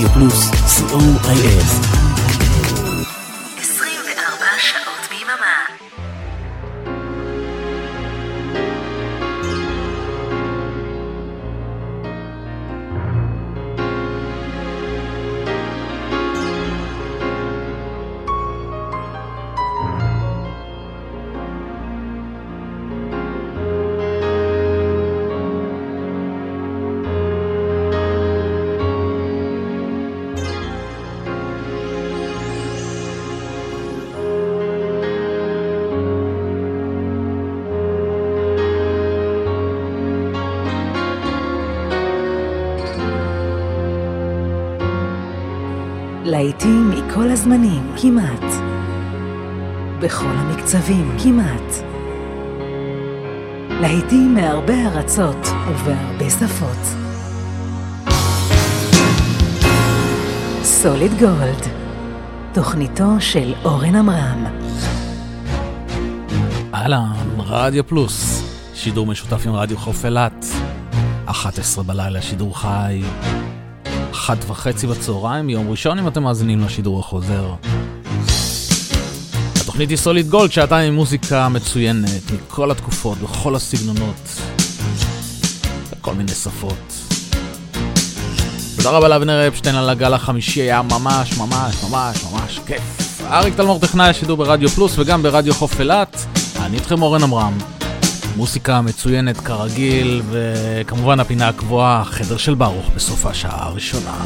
Radio 0.00 0.08
Plus 0.14 0.50
COIF. 0.88 1.99
כמעט. 48.02 48.44
בכל 50.02 50.26
המקצבים, 50.26 51.16
כמעט. 51.22 51.72
להיטים 53.80 54.34
מהרבה 54.34 54.86
ארצות 54.86 55.46
ובהרבה 55.68 56.30
שפות. 56.30 56.78
סוליד 60.62 61.12
גולד, 61.18 61.66
תוכניתו 62.52 63.20
של 63.20 63.54
אורן 63.64 63.94
עמרם. 63.94 64.44
אהלן, 66.74 67.12
רדיו 67.38 67.86
פלוס, 67.86 68.42
שידור 68.74 69.06
משותף 69.06 69.46
עם 69.46 69.52
רדיו 69.52 69.78
חוף 69.78 70.04
אילת. 70.04 70.44
11 71.26 71.84
בלילה, 71.84 72.22
שידור 72.22 72.58
חי. 72.58 73.02
אחת 74.10 74.38
וחצי 74.46 74.86
בצהריים, 74.86 75.50
יום 75.50 75.70
ראשון 75.70 75.98
אם 75.98 76.08
אתם 76.08 76.22
מאזינים 76.22 76.60
לשידור 76.60 77.00
החוזר. 77.00 77.54
התוכנית 79.70 79.90
היא 79.90 79.98
סוליד 79.98 80.28
גולד, 80.28 80.52
שעתיים 80.52 80.88
עם 80.88 80.94
מוזיקה 80.94 81.48
מצוינת, 81.48 82.30
מכל 82.34 82.70
התקופות, 82.70 83.18
בכל 83.18 83.54
הסגנונות, 83.54 84.28
בכל 85.92 86.14
מיני 86.14 86.32
שפות. 86.32 86.94
תודה 88.76 88.90
רבה 88.90 89.08
לאבנר 89.08 89.48
אפשטיין 89.48 89.76
על 89.76 89.90
הגל 89.90 90.14
החמישי, 90.14 90.60
היה 90.60 90.82
ממש 90.82 91.38
ממש 91.38 91.74
ממש 91.90 92.24
ממש 92.24 92.60
כיף. 92.66 93.22
אריק 93.30 93.54
תלמור 93.54 93.78
טכנאי 93.78 94.08
השידור 94.08 94.36
ברדיו 94.36 94.68
פלוס 94.68 94.98
וגם 94.98 95.22
ברדיו 95.22 95.54
חוף 95.54 95.80
אילת. 95.80 96.26
אני 96.60 96.76
איתכם 96.76 97.02
אורן 97.02 97.22
עמרם. 97.22 97.58
מוסיקה 98.36 98.80
מצוינת 98.80 99.36
כרגיל, 99.40 100.22
וכמובן 100.30 101.20
הפינה 101.20 101.48
הקבועה, 101.48 102.02
חדר 102.04 102.36
של 102.36 102.54
ברוך 102.54 102.86
בסוף 102.94 103.26
השעה 103.26 103.66
הראשונה. 103.66 104.16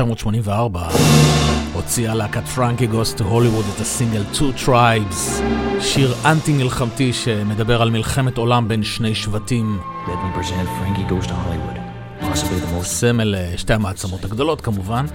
ב-1984 0.00 0.78
הוציאה 1.72 2.14
להקת 2.14 2.46
פרנקי 2.48 2.86
גוס 2.86 3.14
טו 3.14 3.24
הוליווד 3.24 3.64
את 3.74 3.80
הסינגל 3.80 4.22
Two 4.34 4.66
Tribes, 4.66 5.42
שיר 5.80 6.14
אנטי 6.24 6.52
מלחמתי 6.52 7.12
שמדבר 7.12 7.82
על 7.82 7.90
מלחמת 7.90 8.38
עולם 8.38 8.68
בין 8.68 8.82
שני 8.82 9.14
שבטים. 9.14 9.78
סמל 12.82 13.34
אה, 13.34 13.52
שתי 13.56 13.72
המעצמות 13.72 14.24
הגדולות 14.24 14.60
כמובן, 14.60 15.06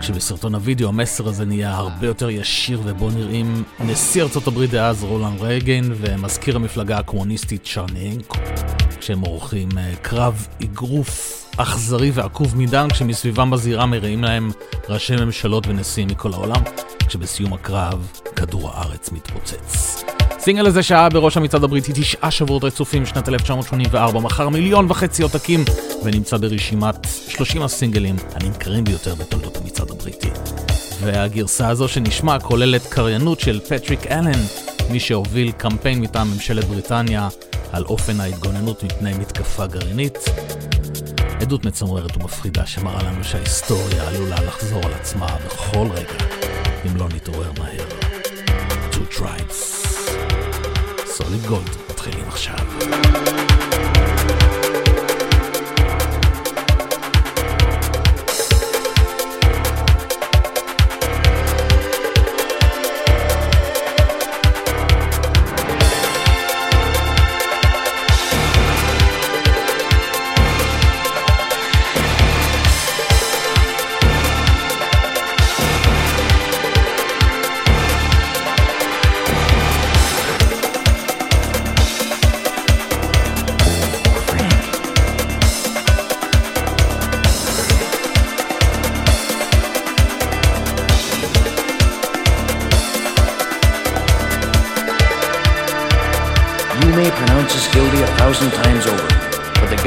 כשבסרטון 0.00 0.54
הוידאו 0.54 0.88
המסר 0.88 1.28
הזה 1.28 1.44
נהיה 1.44 1.74
הרבה 1.74 2.06
יותר 2.06 2.30
ישיר 2.30 2.80
ובו 2.84 3.10
נראים 3.10 3.62
נשיא 3.80 4.22
ארצות 4.22 4.46
הברית 4.46 4.70
דאז 4.70 5.04
רולנד 5.04 5.40
רייגן 5.40 5.84
ומזכיר 5.96 6.56
המפלגה 6.56 6.98
הקומוניסטית 6.98 7.64
צ'רניאנקו, 7.64 8.38
כשהם 9.00 9.20
עורכים 9.20 9.68
אה, 9.78 9.92
קרב 10.02 10.46
אגרוף 10.62 11.31
אכזרי 11.56 12.10
ועקוב 12.14 12.56
מדם 12.56 12.88
כשמסביבם 12.92 13.50
בזירה 13.50 13.86
מראים 13.86 14.24
להם 14.24 14.50
ראשי 14.88 15.16
ממשלות 15.16 15.66
ונשיאים 15.66 16.08
מכל 16.08 16.32
העולם, 16.32 16.62
כשבסיום 17.08 17.52
הקרב 17.52 18.08
כדור 18.36 18.70
הארץ 18.70 19.12
מתפוצץ. 19.12 20.02
סינגל 20.38 20.66
הזה 20.66 20.82
שהיה 20.82 21.08
בראש 21.08 21.36
המצעד 21.36 21.64
הבריטי 21.64 21.92
תשעה 21.94 22.30
שבועות 22.30 22.64
רצופים 22.64 23.06
שנת 23.06 23.28
1984, 23.28 24.20
מכר 24.20 24.48
מיליון 24.48 24.86
וחצי 24.88 25.22
עותקים 25.22 25.64
ונמצא 26.04 26.36
ברשימת 26.36 27.06
30 27.28 27.62
הסינגלים 27.62 28.16
הנמכרים 28.34 28.84
ביותר 28.84 29.14
בתולדות 29.14 29.56
המצעד 29.56 29.90
הבריטי. 29.90 30.30
והגרסה 31.00 31.68
הזו 31.68 31.88
שנשמע 31.88 32.40
כוללת 32.40 32.86
קריינות 32.86 33.40
של 33.40 33.60
פטריק 33.60 34.06
אלן, 34.06 34.40
מי 34.90 35.00
שהוביל 35.00 35.52
קמפיין 35.52 36.00
מטעם 36.00 36.30
ממשלת 36.30 36.64
בריטניה 36.64 37.28
על 37.72 37.84
אופן 37.84 38.20
ההתגוננות 38.20 38.82
מפני 38.82 39.14
מתקפה 39.14 39.66
גרעינית. 39.66 40.18
עדות 41.42 41.64
מצמררת 41.64 42.16
ומפחידה 42.16 42.66
שמראה 42.66 43.02
לנו 43.02 43.24
שההיסטוריה 43.24 44.08
עלולה 44.08 44.36
לחזור 44.40 44.80
על 44.84 44.92
עצמה 44.94 45.36
בכל 45.46 45.86
רגע, 45.90 46.24
אם 46.86 46.96
לא 46.96 47.08
נתעורר 47.08 47.52
מהר. 47.58 47.88
Two 48.92 49.18
Tribes. 49.18 49.86
סוליד 51.06 51.46
גולד, 51.46 51.70
מתחילים 51.90 52.28
עכשיו. 52.28 52.58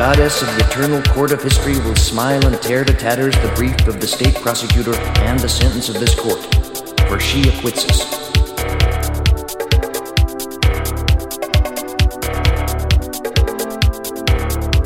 Goddess 0.05 0.43
of 0.43 0.47
the 0.49 0.63
eternal 0.67 1.01
court 1.15 1.31
of 1.31 1.41
history 1.41 1.79
will 1.79 1.95
smile 1.95 2.45
and 2.45 2.61
tear 2.61 2.85
to 2.85 2.93
tatters 2.93 3.33
the 3.41 3.51
brief 3.55 3.87
of 3.87 3.99
the 3.99 4.05
state 4.05 4.35
prosecutor 4.35 4.93
and 5.21 5.39
the 5.39 5.49
sentence 5.49 5.89
of 5.89 5.95
this 5.95 6.13
court, 6.13 6.39
for 7.07 7.19
she 7.19 7.41
acquits 7.49 7.85
us. 7.85 8.05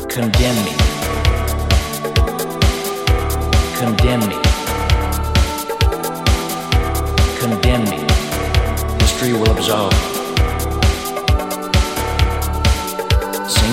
Condemn 0.08 0.56
me. 0.64 0.74
Condemn 3.76 4.20
me. 4.26 4.40
Condemn 7.38 7.84
me. 7.84 9.02
History 9.02 9.34
will 9.34 9.50
absolve. 9.50 10.09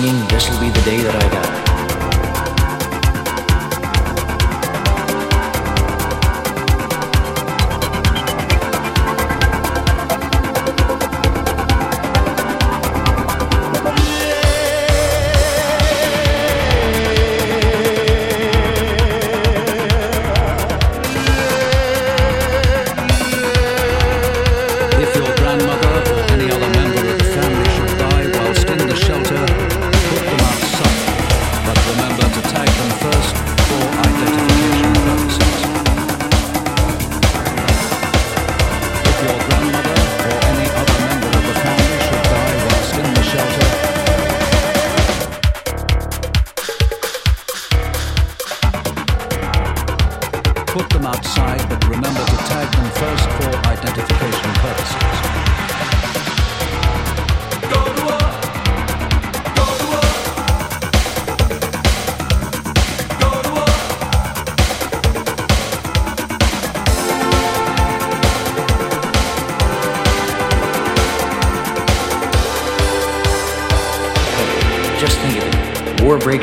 Singing, 0.00 0.26
This 0.28 0.48
will 0.50 0.60
be 0.60 0.70
the 0.70 0.82
day 0.82 0.98
that 1.02 1.14
I 1.14 1.28
die. 1.28 1.67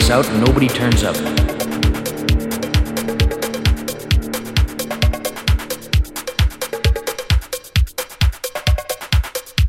Out 0.08 0.30
and 0.30 0.46
nobody 0.46 0.68
turns 0.68 1.04
up. 1.04 1.16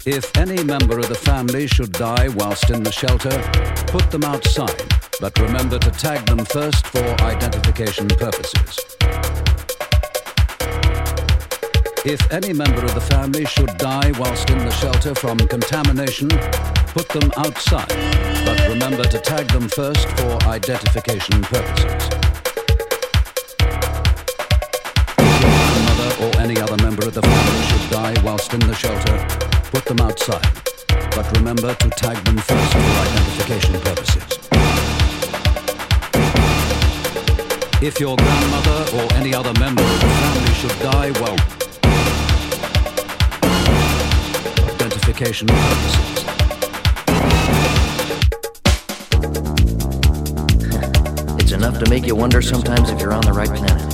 If 0.06 0.36
any 0.36 0.62
member 0.62 0.98
of 0.98 1.08
the 1.08 1.18
family 1.20 1.66
should 1.66 1.90
die 1.92 2.28
whilst 2.28 2.70
in 2.70 2.84
the 2.84 2.92
shelter, 2.92 3.36
put 3.88 4.10
them 4.12 4.22
outside, 4.24 4.84
but 5.20 5.36
remember 5.40 5.80
to 5.80 5.90
tag 5.90 6.24
them 6.26 6.44
first 6.44 6.86
for 6.86 7.04
identification 7.22 8.06
purposes. 8.06 8.78
If 12.04 12.30
any 12.30 12.52
member 12.52 12.84
of 12.84 12.94
the 12.94 13.00
family 13.00 13.46
should 13.46 13.76
die 13.78 14.12
whilst 14.16 14.48
in 14.50 14.58
the 14.58 14.70
shelter 14.70 15.12
from 15.14 15.38
contamination, 15.38 16.28
put 16.94 17.08
them 17.08 17.32
outside, 17.36 18.05
but 18.46 18.68
remember 18.68 19.02
to 19.02 19.18
tag 19.18 19.48
them 19.48 19.68
first 19.68 20.06
for 20.16 20.32
identification 20.44 21.42
purposes. 21.42 22.08
If 25.18 25.42
your 25.42 25.58
grandmother 25.66 26.10
or 26.24 26.40
any 26.40 26.60
other 26.60 26.76
member 26.82 27.06
of 27.08 27.14
the 27.14 27.22
family 27.22 27.62
should 27.66 27.90
die 27.90 28.14
whilst 28.24 28.54
in 28.54 28.60
the 28.60 28.74
shelter, 28.74 29.16
put 29.72 29.84
them 29.84 30.00
outside, 30.00 30.48
but 31.16 31.26
remember 31.36 31.74
to 31.74 31.90
tag 31.90 32.16
them 32.24 32.38
first 32.38 32.72
for 32.72 32.94
identification 33.06 33.80
purposes. 33.80 34.38
If 37.82 38.00
your 38.00 38.16
grandmother 38.16 38.78
or 38.96 39.12
any 39.14 39.34
other 39.34 39.52
member 39.58 39.82
of 39.82 40.00
the 40.00 40.12
family 40.22 40.54
should 40.60 40.78
die, 40.80 41.10
well, 41.20 41.36
identification 44.76 45.48
purposes. 45.48 46.15
Enough 51.76 51.84
to 51.84 51.90
make 51.90 52.06
you 52.06 52.14
wonder 52.14 52.40
sometimes 52.40 52.90
if 52.90 53.00
you're 53.00 53.12
on 53.12 53.22
the 53.22 53.32
right 53.32 53.48
planet. 53.48 53.85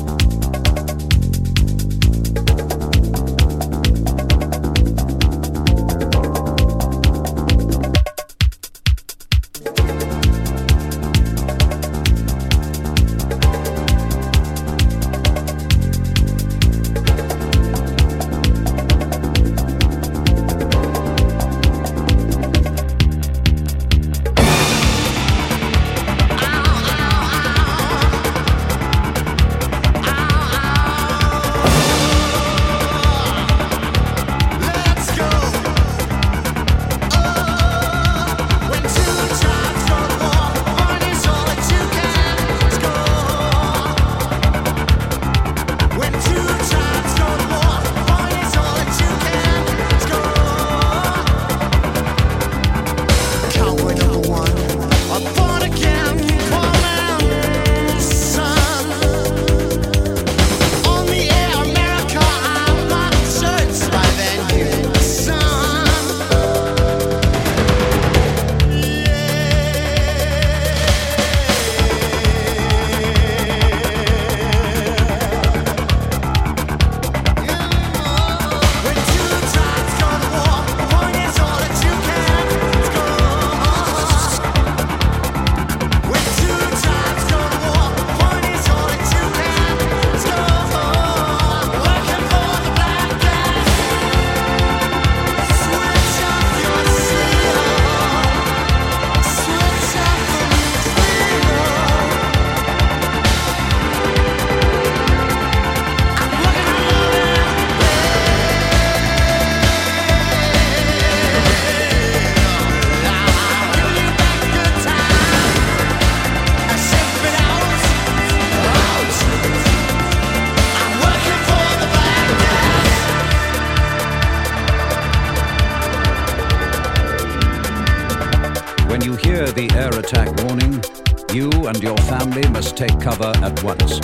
At 133.42 133.62
once. 133.64 133.98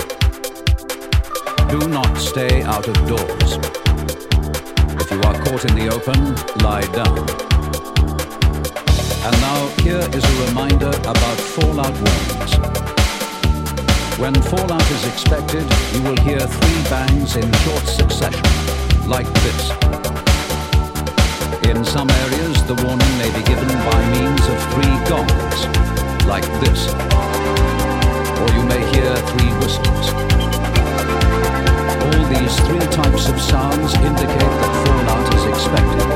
Do 1.71 1.87
not 1.88 2.16
stay 2.16 2.62
out 2.62 2.88
of 2.88 2.95
doors. 3.07 3.50
If 5.00 5.11
you 5.11 5.21
are 5.23 5.38
caught 5.45 5.64
in 5.64 5.75
the 5.78 5.88
open, 5.95 6.21
lie 6.64 6.87
down. 6.92 7.18
And 9.26 9.35
now 9.40 9.68
here 9.85 10.02
is 10.12 10.25
a 10.25 10.47
reminder 10.47 10.90
about 11.07 11.38
fallout 11.54 11.95
warnings. 11.95 12.52
When 14.18 14.35
fallout 14.35 14.90
is 14.90 15.07
expected, 15.07 15.66
you 15.95 16.02
will 16.02 16.21
hear 16.23 16.40
three 16.40 16.83
bangs 16.90 17.37
in 17.37 17.52
short 17.62 17.87
succession, 17.87 18.42
like 19.07 19.30
this. 19.45 19.71
In 21.71 21.85
some 21.85 22.11
areas, 22.11 22.64
the 22.66 22.75
warning 22.83 23.14
may 23.18 23.30
be 23.30 23.42
given 23.47 23.68
by 23.68 24.00
means 24.18 24.45
of 24.49 24.59
three 24.75 24.97
gongs, 25.07 26.26
like 26.26 26.49
this. 26.61 27.88
Or 28.40 28.49
you 28.54 28.62
may 28.64 28.83
hear 28.92 29.16
three 29.30 29.50
whistles. 29.59 30.07
All 32.04 32.25
these 32.30 32.54
three 32.66 32.87
types 32.95 33.28
of 33.28 33.40
sounds 33.40 33.95
indicate 33.95 34.52
that 34.61 34.73
fallout 34.87 35.35
is 35.35 35.45
expected. 35.52 36.09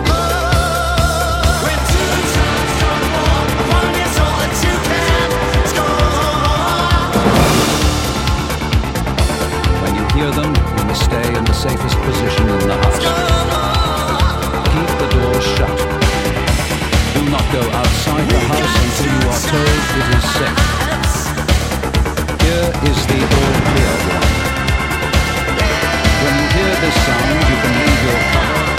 When 9.83 9.93
you 9.97 10.05
hear 10.15 10.31
them, 10.31 10.55
you 10.79 10.85
must 10.85 11.05
stay 11.05 11.27
in 11.37 11.45
the 11.45 11.53
safest 11.53 11.97
position 11.99 12.49
in 12.49 12.59
the 12.69 12.77
house. 12.83 12.99
Keep 14.73 14.91
the 15.01 15.09
doors 15.17 15.47
shut. 15.57 15.79
Do 17.15 17.23
not 17.31 17.47
go 17.53 17.63
outside 17.71 18.27
the 18.29 18.39
house 18.39 18.75
until 18.85 19.07
you 19.13 19.29
are 19.29 19.43
told 19.51 19.81
it 19.99 20.17
is 20.17 20.25
safe. 20.35 20.82
Here 22.53 22.61
is 22.61 23.07
the 23.07 23.15
all 23.15 23.55
clear 23.65 23.95
warning. 24.09 24.45
When 26.23 26.35
you 26.37 26.47
hear 26.53 26.75
this 26.83 26.97
sound, 27.07 27.49
you 27.49 27.57
can 27.63 27.73
leave 27.81 28.03
your 28.05 28.21
cover. 28.33 28.72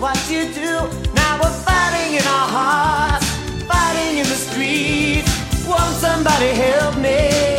what 0.00 0.18
you 0.30 0.44
do. 0.52 0.74
Now 1.14 1.40
we're 1.42 1.58
fighting 1.66 2.14
in 2.14 2.22
our 2.22 2.48
hearts, 2.56 3.26
fighting 3.66 4.18
in 4.18 4.26
the 4.26 4.38
streets. 4.46 5.30
Won't 5.66 5.94
somebody 5.96 6.48
help 6.48 6.96
me? 6.98 7.57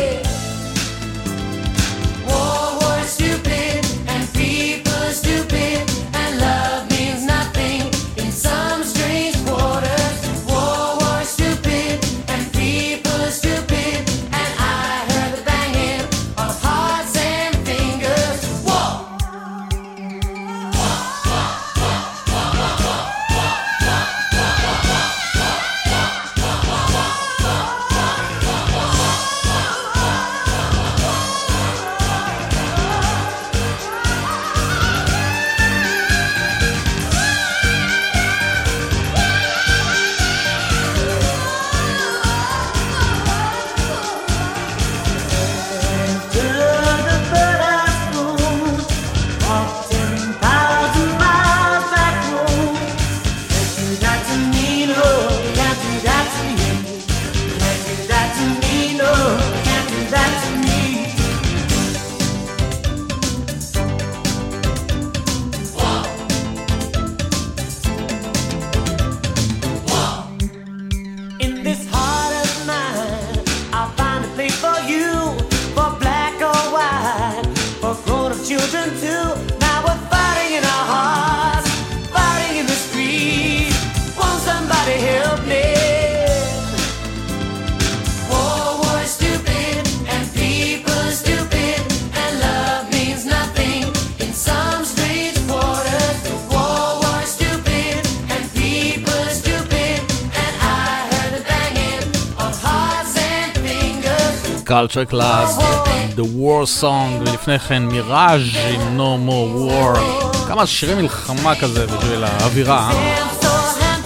War 106.40 106.80
Song, 106.80 107.20
ולפני 107.20 107.58
כן 107.58 107.82
מיראז' 107.82 108.42
עם 108.70 109.00
No 109.00 109.30
More 109.30 109.70
War, 109.70 110.00
כמה 110.48 110.66
שירי 110.66 110.94
מלחמה 110.94 111.54
כזה 111.60 111.86
בשביל 111.86 112.24
האווירה. 112.24 112.90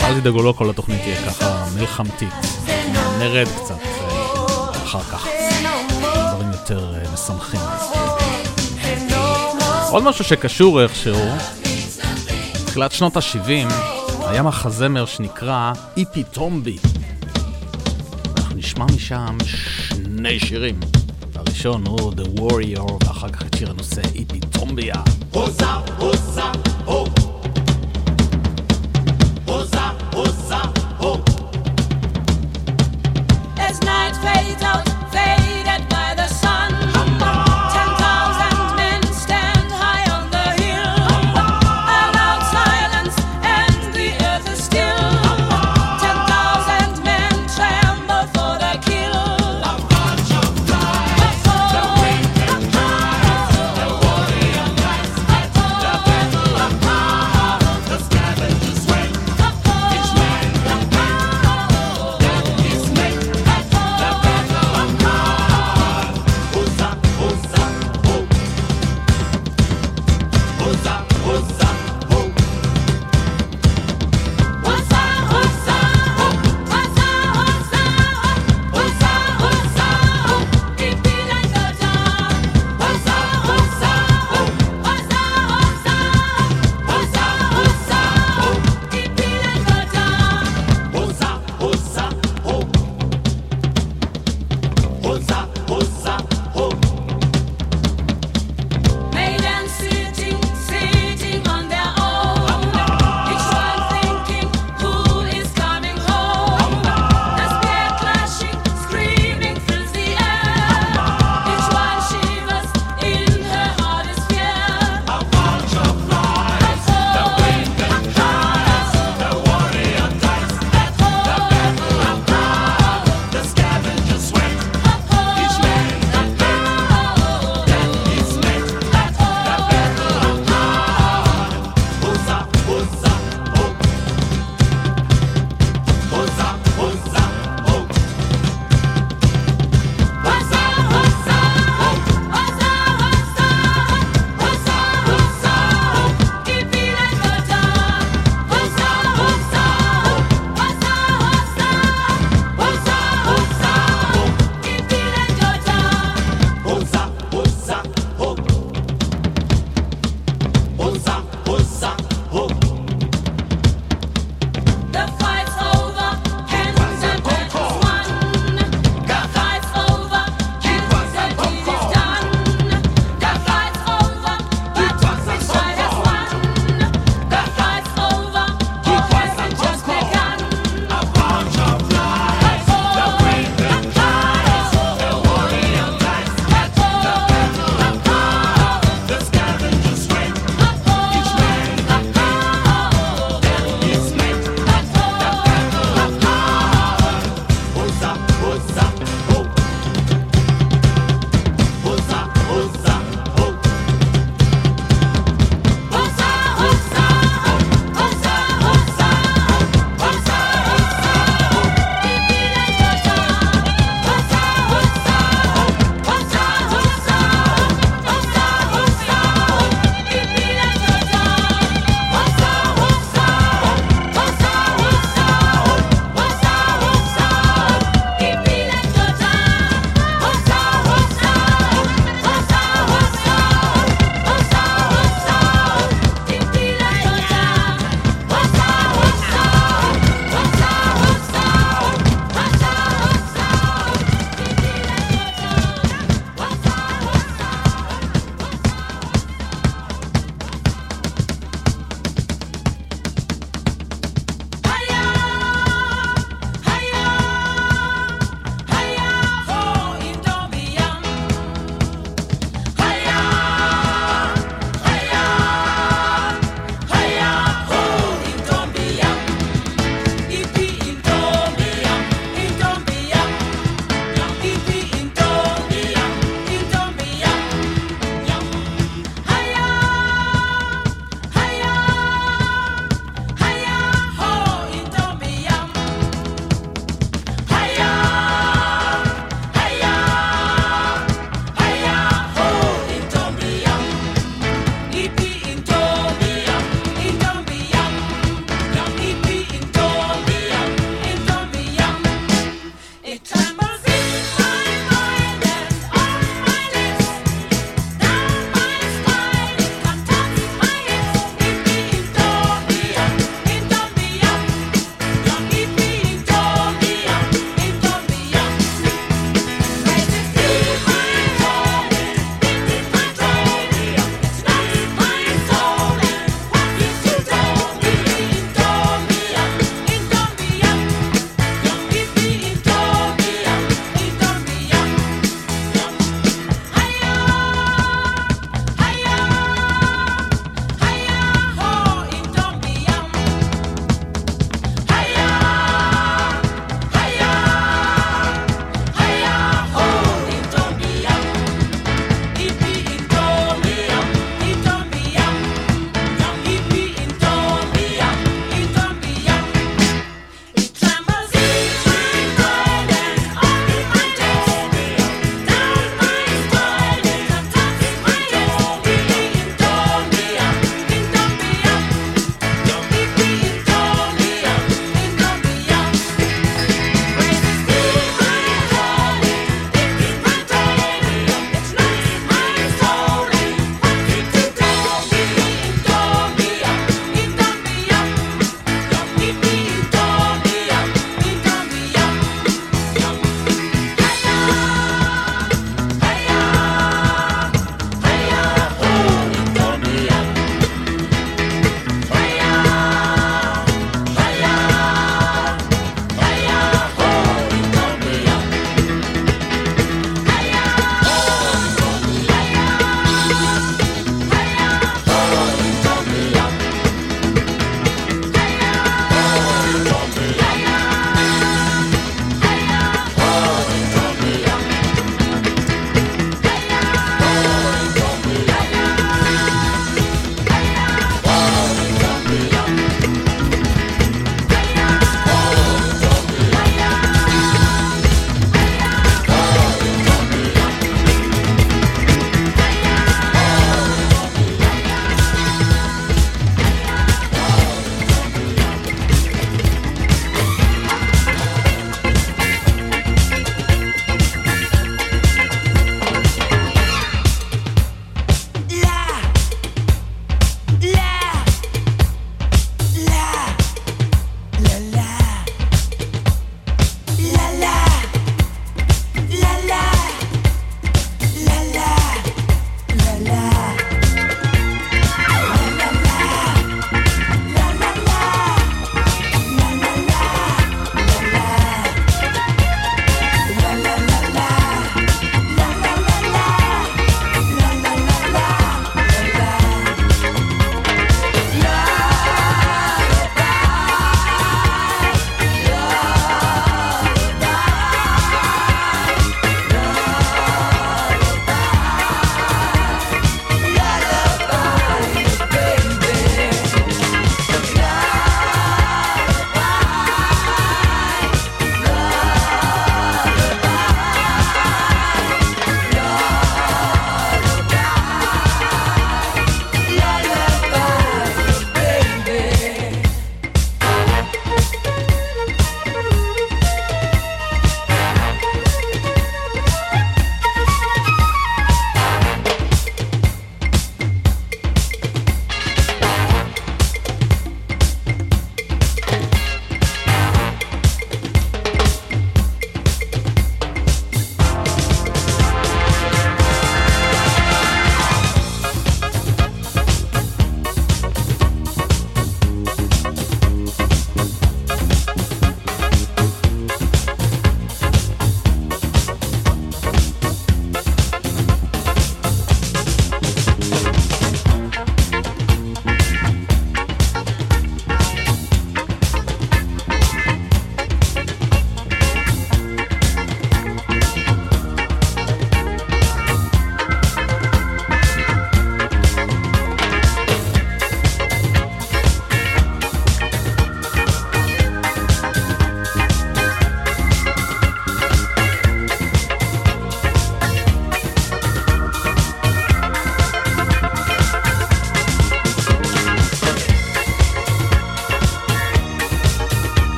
אל 0.00 0.20
תדאגו, 0.20 0.42
לא 0.42 0.52
כל 0.52 0.70
התוכנית 0.70 1.00
תהיה 1.02 1.26
ככה 1.26 1.64
מלחמתית. 1.76 2.34
נרד 3.18 3.46
קצת 3.62 3.78
אה, 3.84 4.70
אחר 4.84 5.00
כך, 5.02 5.26
דברים 6.32 6.50
יותר 6.52 6.94
אה, 6.94 7.12
משמחים. 7.14 7.60
עוד 9.90 10.02
משהו 10.02 10.24
שקשור 10.24 10.82
איכשהו, 10.82 11.28
תחילת 12.66 12.92
שנות 12.92 13.16
ה-70 13.16 13.72
היה 14.20 14.42
מחזמר 14.42 15.06
שנקרא 15.06 15.72
איפי 15.96 16.24
טומבי. 16.24 16.78
אנחנו 18.36 18.56
נשמע 18.56 18.84
משם 18.84 19.36
שני 20.24 20.40
שירים. 20.40 20.80
הראשון 21.34 21.86
הוא 21.86 22.12
The 22.12 22.40
Warrior, 22.40 23.04
ואחר 23.06 23.28
כך 23.28 23.42
את 23.46 23.56
שיר 23.58 23.70
הנושא 23.70 24.02
איפי 24.14 24.40
טומביה. 24.40 24.94
הוזה, 25.32 25.66
הוזה, 25.98 26.42
הו. 26.42 26.52
הוזה, 26.54 26.73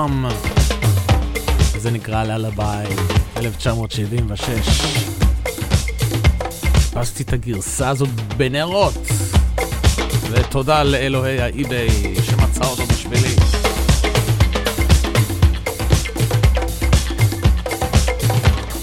דראם. 0.00 0.26
זה 1.78 1.90
נקרא 1.90 2.24
ללביי, 2.24 2.86
1976. 3.36 4.48
חיפשתי 6.72 7.22
את 7.22 7.32
הגרסה 7.32 7.88
הזאת 7.88 8.08
בנרות, 8.36 8.94
ותודה 10.30 10.82
לאלוהי 10.82 11.40
האי-ביי 11.40 12.14
שמצא 12.22 12.64
אותו 12.64 12.82
בשבילי. 12.82 13.34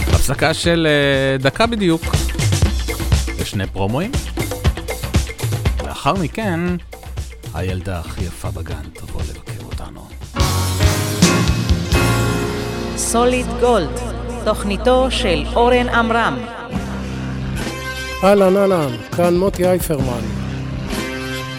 הפסקה 0.07 0.53
של 0.53 0.87
אה, 0.89 1.37
דקה 1.37 1.67
בדיוק, 1.67 2.15
ושני 3.37 3.67
פרומואים. 3.67 4.11
לאחר 5.85 6.13
מכן, 6.13 6.59
הילדה 7.53 7.99
הכי 7.99 8.23
יפה 8.23 8.51
בגן 8.51 8.83
תבוא 8.93 9.21
לבקר 9.21 9.46
סוליד 13.11 13.45
גולד, 13.59 13.99
תוכניתו 14.45 15.11
של 15.11 15.43
אורן 15.55 15.89
עמרם. 15.89 16.37
אהלן 18.23 18.57
אהלן, 18.57 18.89
כאן 19.15 19.37
מוטי 19.37 19.67
אייפרמן. 19.67 20.21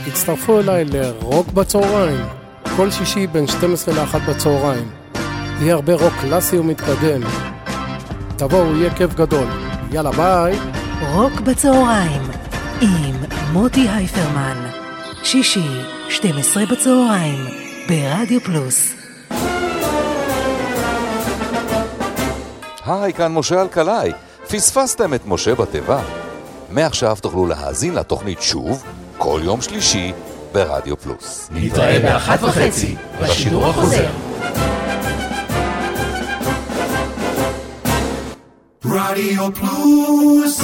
הצטרפו 0.06 0.60
אליי 0.60 0.84
לרוק 0.84 1.48
בצהריים, 1.48 2.24
כל 2.76 2.90
שישי 2.90 3.26
בין 3.26 3.46
12 3.46 3.94
ל-1 3.94 4.18
בצהריים. 4.30 4.90
יהיה 5.60 5.74
הרבה 5.74 5.94
רוק 5.94 6.12
קלאסי 6.20 6.58
ומתקדם. 6.58 7.20
תבואו, 8.36 8.76
יהיה 8.76 8.94
כיף 8.94 9.14
גדול. 9.14 9.48
יאללה 9.92 10.10
ביי. 10.10 10.58
רוק 11.12 11.40
בצהריים, 11.40 12.22
עם 12.80 13.14
מוטי 13.52 13.88
הייפרמן. 13.88 14.66
שישי, 15.22 15.68
12 16.08 16.66
בצהריים, 16.66 17.44
ברדיו 17.88 18.40
פלוס. 18.40 18.97
היי, 22.88 23.12
כאן 23.12 23.32
משה 23.32 23.62
אלקלעי. 23.62 24.12
פספסתם 24.48 25.14
את 25.14 25.20
משה 25.26 25.54
בתיבה? 25.54 26.02
מעכשיו 26.70 27.16
תוכלו 27.20 27.46
להאזין 27.46 27.94
לתוכנית 27.94 28.42
שוב, 28.42 28.84
כל 29.18 29.40
יום 29.44 29.60
שלישי, 29.60 30.12
ברדיו 30.52 30.96
פלוס. 30.96 31.48
נתראה 31.52 31.98
באחת 31.98 32.42
וחצי, 32.42 32.96
בשידור 33.22 33.66
החוזר. 33.66 34.08
רדיו 38.84 39.54
פלוס 39.54 40.60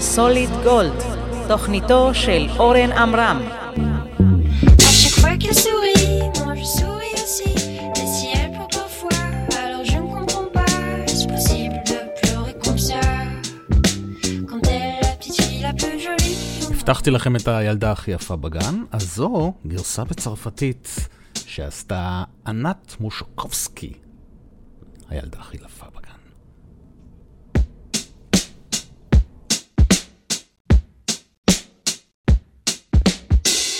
סוליד 0.00 0.50
גולד, 0.64 1.02
תוכניתו 1.48 2.10
של 2.14 2.48
אורן 2.58 2.92
עמרם. 2.92 3.40
הבטחתי 16.88 17.10
לכם 17.10 17.36
את 17.36 17.48
הילדה 17.48 17.92
הכי 17.92 18.10
יפה 18.10 18.36
בגן, 18.36 18.82
אז 18.92 19.14
זו 19.14 19.52
גרסה 19.66 20.04
בצרפתית 20.04 21.08
שעשתה 21.34 22.24
ענת 22.46 22.96
מושקובסקי, 23.00 23.92
הילדה 25.08 25.38
הכי 25.38 25.56
יפה 25.56 25.86
בגן. 25.86 26.08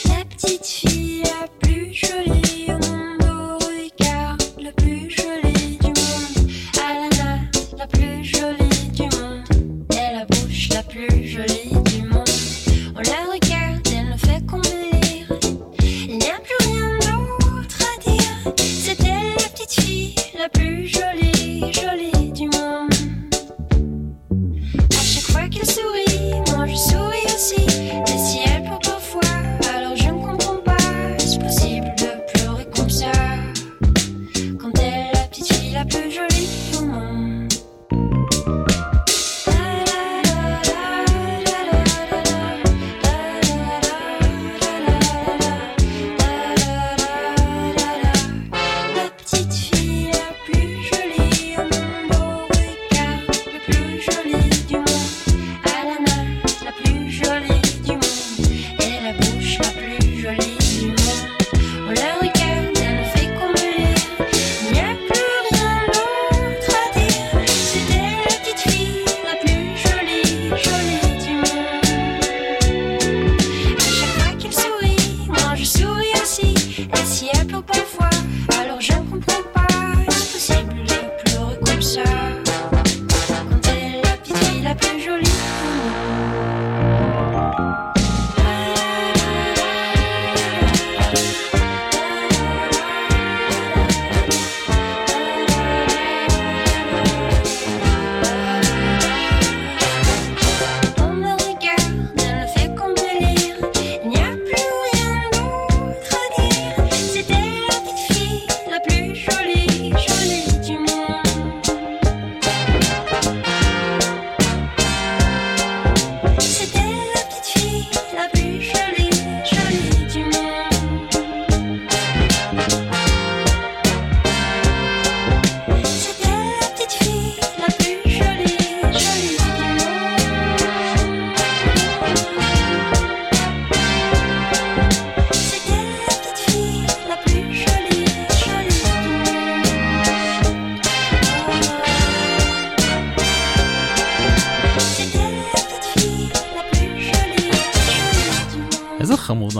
petite 0.04 0.66
fille 0.66 1.22
la 1.24 1.42
plus 1.60 1.92
jolie 2.02 2.57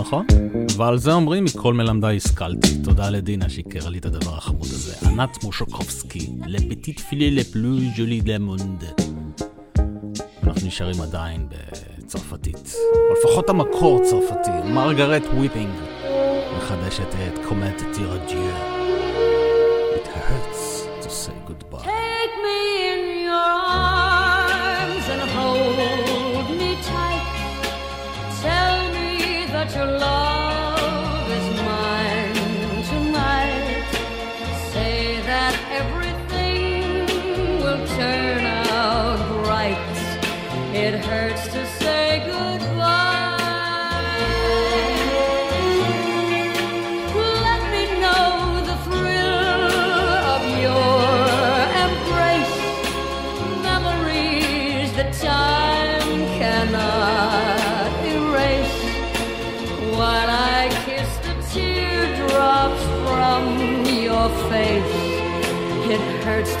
נכון? 0.09 0.25
ועל 0.77 0.97
זה 0.97 1.13
אומרים 1.13 1.43
מכל 1.43 1.73
מלמדיי 1.73 2.17
השכלתי. 2.17 2.77
תודה 2.83 3.09
לדינה 3.09 3.49
שהכירה 3.49 3.89
לי 3.89 3.97
את 3.97 4.05
הדבר 4.05 4.37
החמוד 4.37 4.65
הזה. 4.65 5.09
ענת 5.09 5.43
מושקובסקי, 5.43 6.29
לפטיט 6.47 6.99
פילי 6.99 7.31
לפלו 7.31 7.77
ז'ולי 7.97 8.21
למונד. 8.25 8.83
אנחנו 10.43 10.67
נשארים 10.67 11.01
עדיין 11.01 11.47
בצרפתית. 11.49 12.73
או 13.09 13.13
לפחות 13.19 13.49
המקור 13.49 14.01
צרפתי. 14.03 14.51
מרגרט 14.73 15.23
וויפינג 15.25 15.73
מחדשת 16.57 17.15
את 17.27 17.45
קומט 17.47 17.81
טירג'יה. 17.93 18.68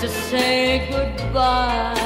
Say 0.09 0.87
goodbye. 0.91 1.98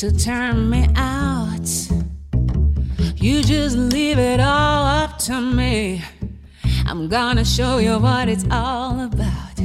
To 0.00 0.10
turn 0.10 0.70
me 0.70 0.88
out. 0.96 1.68
You 3.16 3.42
just 3.42 3.76
leave 3.76 4.18
it 4.18 4.40
all 4.40 4.86
up 4.86 5.18
to 5.18 5.38
me. 5.38 6.02
I'm 6.86 7.06
gonna 7.06 7.44
show 7.44 7.76
you 7.76 7.98
what 7.98 8.26
it's 8.26 8.46
all 8.50 8.98
about. 8.98 9.60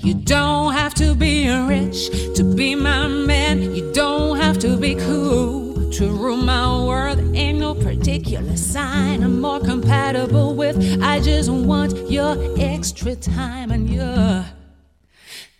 You 0.00 0.14
don't 0.14 0.74
have 0.74 0.94
to 0.94 1.12
be 1.12 1.50
rich 1.50 2.08
to 2.36 2.44
be 2.44 2.76
my 2.76 3.08
man. 3.08 3.74
You 3.74 3.90
don't 3.92 4.36
have 4.36 4.60
to 4.60 4.76
be 4.76 4.94
cool 4.94 5.90
to 5.90 6.08
rule 6.08 6.36
my 6.36 6.84
world. 6.84 7.18
Ain't 7.34 7.58
no 7.58 7.74
particular 7.74 8.56
sign 8.56 9.24
I'm 9.24 9.40
more 9.40 9.58
compatible 9.58 10.54
with. 10.54 11.02
I 11.02 11.18
just 11.18 11.50
want 11.50 12.08
your 12.08 12.36
extra 12.60 13.16
time 13.16 13.72
and 13.72 13.90
your 13.90 14.44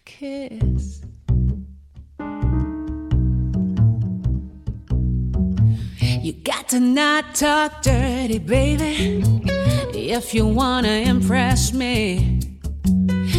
kiss. 0.04 1.00
You 6.28 6.34
got 6.34 6.68
to 6.68 6.78
not 6.78 7.34
talk 7.34 7.80
dirty, 7.80 8.38
baby, 8.38 9.24
if 9.94 10.34
you 10.34 10.46
wanna 10.46 11.08
impress 11.12 11.72
me. 11.72 12.40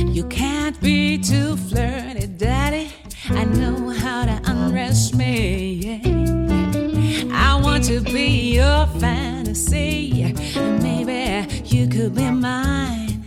You 0.07 0.23
can't 0.27 0.81
be 0.81 1.19
too 1.19 1.55
flirty, 1.55 2.25
daddy. 2.25 2.91
I 3.29 3.45
know 3.45 3.89
how 3.89 4.25
to 4.25 4.41
undress 4.43 5.13
me. 5.13 6.01
yeah. 6.01 7.29
I 7.31 7.61
want 7.61 7.83
to 7.83 8.01
be 8.01 8.55
your 8.55 8.87
fantasy, 8.99 10.23
and 10.55 10.81
maybe 10.81 11.45
you 11.65 11.87
could 11.87 12.15
be 12.15 12.31
mine. 12.31 13.23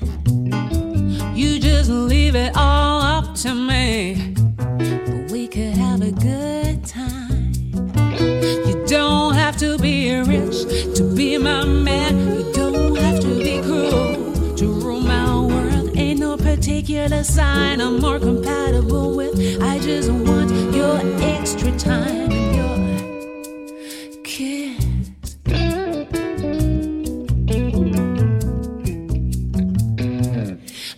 You 1.37 1.61
just 1.61 1.89
leave 1.89 2.35
it 2.35 2.57
all 2.57 3.01
up 3.01 3.37
to 3.37 3.55
me. 3.55 4.35
We 5.31 5.47
could 5.47 5.75
have 5.75 6.03
a 6.03 6.11
good 6.11 6.42
to 9.63 9.79
be 9.79 10.13
rich 10.19 10.65
to 10.97 11.05
be 11.15 11.39
my 11.39 11.65
man. 11.65 12.19
You 12.19 12.53
don't 12.53 12.97
have 12.97 13.21
to 13.21 13.39
be 13.39 13.61
cruel 13.63 14.57
to 14.57 14.67
rule 14.67 14.99
my 14.99 15.39
world. 15.39 15.97
Ain't 15.97 16.19
no 16.19 16.37
particular 16.37 17.23
sign 17.23 17.81
I'm 17.81 18.01
more 18.01 18.19
compatible 18.19 19.15
with. 19.15 19.63
I 19.63 19.79
just 19.79 20.11
want 20.11 20.51
your 20.75 20.99
extra 21.23 21.71
time 21.79 22.33
your 22.59 22.77
kiss. 24.25 24.85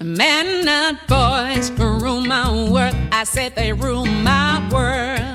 Men, 0.00 0.64
not 0.64 1.06
boys, 1.06 1.70
rule 1.72 2.22
my 2.22 2.48
world. 2.70 2.96
I 3.12 3.24
said 3.24 3.56
they 3.56 3.74
rule 3.74 4.06
my 4.06 4.66
world. 4.72 5.33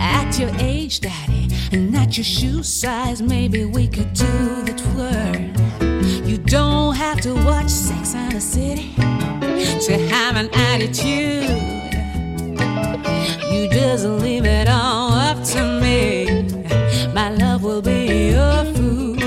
At 0.00 0.38
your 0.38 0.50
age, 0.58 1.00
daddy, 1.00 1.48
and 1.72 1.94
at 1.96 2.16
your 2.16 2.24
shoe 2.24 2.62
size, 2.62 3.20
maybe 3.20 3.64
we 3.64 3.88
could 3.88 4.12
do 4.12 4.62
the 4.62 4.74
twirl. 4.76 6.28
You 6.28 6.38
don't 6.38 6.94
have 6.94 7.20
to 7.22 7.34
watch 7.34 7.68
Sex 7.68 8.14
and 8.14 8.32
the 8.32 8.40
City 8.40 8.94
to 9.86 9.98
have 10.08 10.36
an 10.36 10.48
attitude. 10.54 11.48
You 13.52 13.68
just 13.70 14.04
leave 14.04 14.44
it 14.44 14.68
all 14.68 15.12
up 15.12 15.42
to 15.44 15.80
me. 15.80 16.42
My 17.12 17.30
love 17.30 17.64
will 17.64 17.82
be 17.82 18.30
your 18.30 18.64
food. 18.74 19.20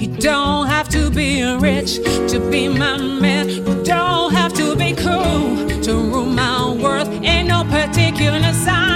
You 0.00 0.16
don't 0.16 0.66
have 0.66 0.88
to 0.90 1.10
be 1.10 1.42
rich 1.42 1.96
to 2.32 2.40
be 2.50 2.68
my 2.68 2.96
man. 2.96 3.48
You 3.48 3.82
don't 3.84 4.32
have 4.32 4.54
to 4.54 4.74
be 4.76 4.94
cool 4.94 5.68
to 5.82 5.92
rule 5.94 6.26
my 6.26 6.72
world. 6.72 7.08
Ain't 7.22 7.48
no 7.48 7.64
particular 7.64 8.52
sign 8.52 8.89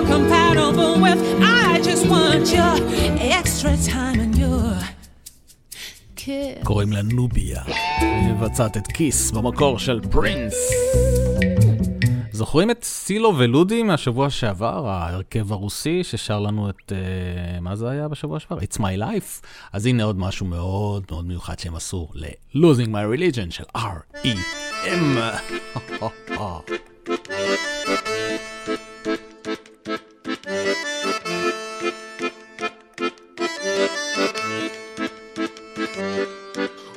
More 0.00 0.08
compatible 0.18 0.94
with. 1.04 1.20
I 1.42 1.80
just 1.88 2.06
want 2.06 2.46
your 2.56 2.74
extra 3.38 3.72
time 3.76 4.18
and 4.20 4.34
your 4.38 4.78
kiss. 6.16 6.64
קוראים 6.64 6.92
לה 6.92 7.02
נוביה. 7.02 7.62
מבצעת 8.28 8.76
את 8.76 8.86
כיס 8.86 9.30
במקור 9.30 9.78
של 9.78 10.00
פרינס. 10.10 10.54
זוכרים 12.32 12.70
את 12.70 12.84
סילו 12.84 13.34
ולודי 13.38 13.82
מהשבוע 13.82 14.30
שעבר, 14.30 14.88
ההרכב 14.88 15.52
הרוסי 15.52 16.04
ששר 16.04 16.40
לנו 16.40 16.70
את, 16.70 16.92
uh, 16.92 17.60
מה 17.60 17.76
זה 17.76 17.90
היה 17.90 18.08
בשבוע 18.08 18.40
שעבר? 18.40 18.58
It's 18.58 18.76
My 18.78 18.98
Life. 18.98 19.46
אז 19.72 19.86
הנה 19.86 20.04
עוד 20.04 20.18
משהו 20.18 20.46
מאוד 20.46 21.04
מאוד 21.10 21.24
מיוחד 21.26 21.58
שהם 21.58 21.76
עשו 21.76 22.08
ל-Losing 22.14 22.88
My 22.88 23.04
Religion 23.16 23.50
של 23.50 23.64
R.E.M. 23.76 25.18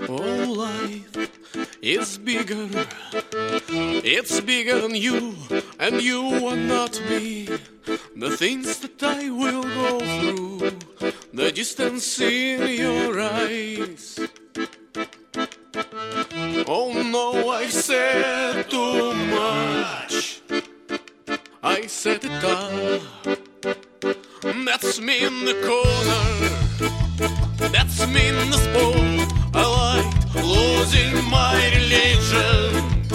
Oh, 0.10 0.54
life 0.58 1.30
is 1.82 2.18
bigger. 2.18 2.68
It's 4.04 4.42
bigger 4.42 4.82
than 4.82 4.96
you, 4.96 5.36
and 5.80 6.02
you 6.02 6.48
are 6.48 6.56
not 6.56 7.00
me. 7.08 7.46
The 8.16 8.36
things 8.38 8.80
that 8.80 9.04
I 9.04 9.30
will 9.30 9.64
go 9.64 10.00
through, 10.00 10.72
the 11.34 11.52
distance 11.52 12.20
in 12.20 12.80
your 12.80 13.20
eyes. 13.20 14.20
Oh 16.66 17.04
no, 17.04 17.50
I 17.50 17.68
said 17.68 18.70
too 18.70 19.14
much. 19.14 20.43
I 21.66 21.88
said 21.88 22.26
it 22.26 22.44
all. 22.44 23.00
That's 24.66 25.00
me 25.00 25.24
in 25.24 25.46
the 25.46 25.54
corner. 25.64 26.26
That's 27.72 28.06
me 28.06 28.28
in 28.28 28.50
the 28.52 28.58
sport. 28.58 29.32
I 29.54 29.64
like 29.80 30.36
losing 30.44 31.14
my 31.30 31.56
religion. 31.78 33.08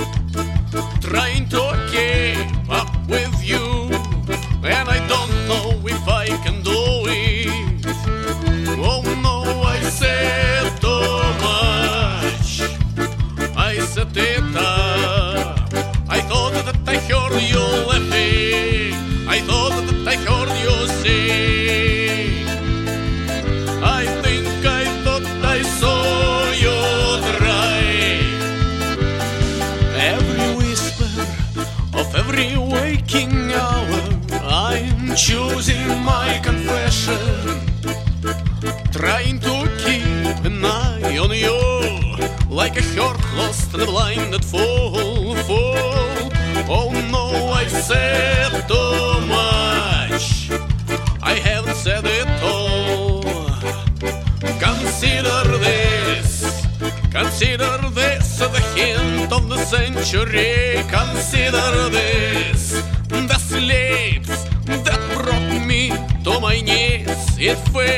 Trying 1.03 1.46
to 1.51 1.62
keep 1.92 2.70
up 2.70 2.88
with 3.07 3.36
you. 3.44 3.90
And 4.64 4.88
I 4.88 5.07
don't 5.07 5.34
know 5.46 5.86
if 5.86 6.09
I 6.09 6.28
can 6.42 6.62
do 6.62 7.05
it. 7.07 7.84
Oh 8.78 9.03
no, 9.22 9.62
I 9.62 9.80
said 9.82 10.74
too 10.80 11.20
much. 11.44 12.62
I 13.55 13.78
set 13.80 14.16
it 14.16 14.57
up. 14.57 14.78
I 16.91 16.97
heard 16.97 17.36
you 17.53 17.64
laughing. 17.91 18.95
I 19.28 19.41
thought 19.49 19.76
that 19.89 20.09
I 20.09 20.16
heard 20.26 20.51
you 20.64 20.74
sing. 21.03 22.49
I 24.01 24.07
think 24.22 24.49
I 24.64 24.84
thought 25.05 25.26
I 25.57 25.61
saw 25.80 26.51
you 26.64 26.76
try. 27.36 27.82
Every 30.14 30.49
whisper 30.57 31.12
of 32.01 32.09
every 32.14 32.57
waking 32.57 33.53
hour, 33.53 34.01
I'm 34.43 35.14
choosing 35.14 35.89
my 36.12 36.41
confession. 36.43 37.20
Trying 38.93 39.41
to 39.41 39.55
keep 39.84 40.43
an 40.51 40.64
eye 40.64 41.18
on 41.18 41.32
you 41.36 41.61
like 42.49 42.78
a 42.78 42.84
heart 42.97 43.20
lost 43.36 43.74
and 43.74 43.84
blinded 43.84 44.43
fool. 44.43 45.36
fool. 45.49 46.07
Oh 46.70 46.90
no, 47.10 47.50
I 47.52 47.66
said 47.66 48.68
too 48.68 49.26
much. 49.26 50.50
I 51.22 51.34
haven't 51.34 51.76
said 51.76 52.04
it 52.04 52.28
all. 52.42 53.22
Consider 54.60 55.58
this, 55.58 56.66
consider 57.10 57.78
this 57.90 58.38
the 58.38 58.60
hint 58.76 59.32
of 59.32 59.48
the 59.48 59.58
century. 59.64 60.84
Consider 60.88 61.88
this, 61.88 62.82
the 63.08 63.38
slips 63.38 64.44
that 64.84 65.00
brought 65.14 65.66
me 65.66 65.90
to 66.24 66.38
my 66.40 66.60
knees. 66.60 67.38
It 67.38 67.56
failed. 67.72 67.97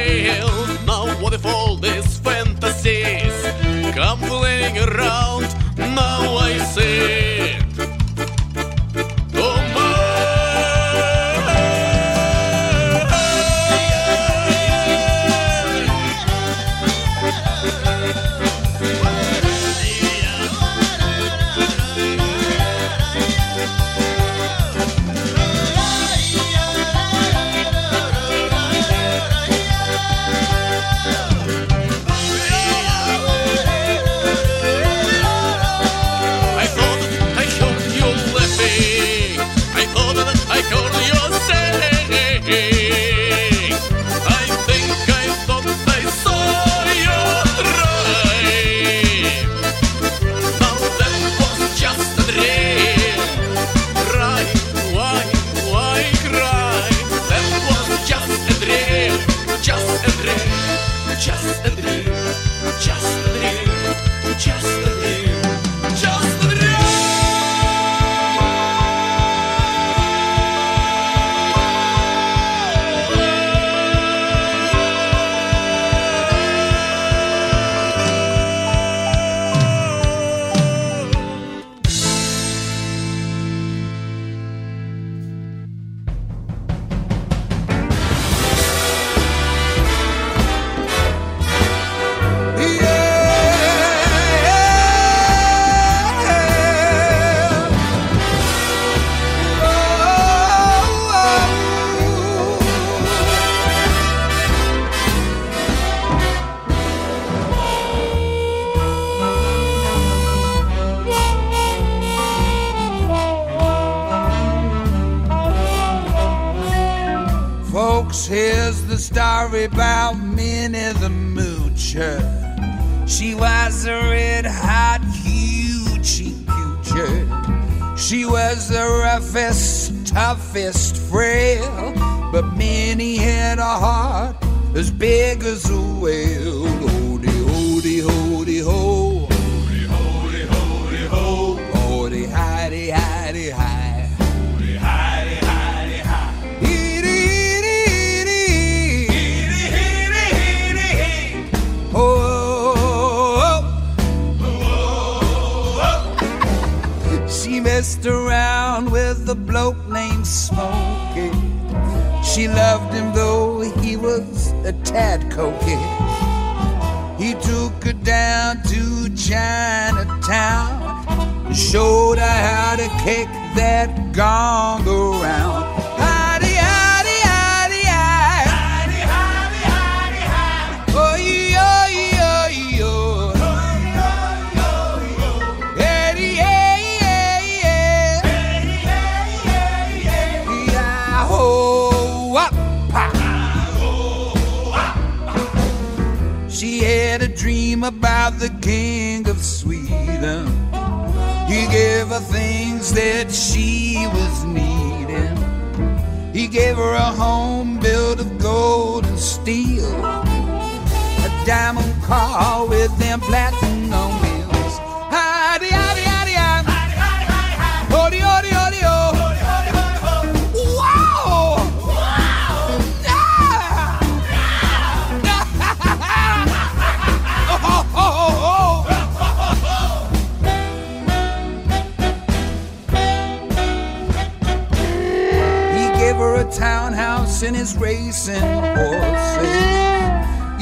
A 236.41 236.51
townhouse 236.51 237.43
and 237.43 237.55
his 237.55 237.77
racing 237.77 238.41
horses. 238.41 239.61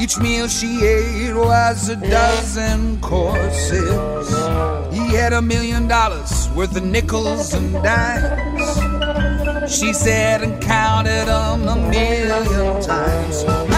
Each 0.01 0.17
meal 0.19 0.47
she 0.47 0.85
ate 0.85 1.33
was 1.33 1.87
a 1.87 1.95
dozen 1.95 2.99
courses. 2.99 4.29
He 4.93 5.15
had 5.15 5.31
a 5.31 5.41
million 5.41 5.87
dollars 5.87 6.49
worth 6.55 6.75
of 6.75 6.83
nickels 6.83 7.53
and 7.53 7.71
dimes. 7.81 8.75
She 9.73 9.93
said 9.93 10.41
and 10.41 10.61
counted 10.61 11.27
them 11.27 11.67
a 11.67 11.75
million 11.75 12.81
times. 12.81 13.68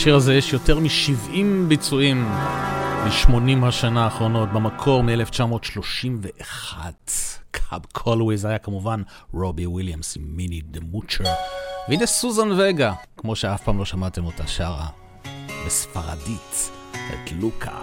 לשיר 0.00 0.16
הזה 0.16 0.34
יש 0.34 0.52
יותר 0.52 0.78
מ-70 0.78 1.34
ביצועים 1.68 2.28
ב-80 3.04 3.66
השנה 3.66 4.04
האחרונות, 4.04 4.48
במקור 4.52 5.02
מ-1931. 5.02 6.78
קאב 7.50 7.84
קולוויז 7.92 8.44
היה 8.44 8.58
כמובן 8.58 9.02
רובי 9.32 9.66
וויליאמס 9.66 10.16
עם 10.16 10.22
מיני 10.26 10.60
דה 10.60 10.80
מוצ'ר. 10.82 11.24
והנה 11.88 12.06
סוזן 12.06 12.48
וגה, 12.58 12.92
כמו 13.16 13.36
שאף 13.36 13.62
פעם 13.64 13.78
לא 13.78 13.84
שמעתם 13.84 14.24
אותה 14.24 14.46
שרה, 14.46 14.86
בספרדית, 15.66 16.70
את 16.92 17.32
לוקה. 17.40 17.78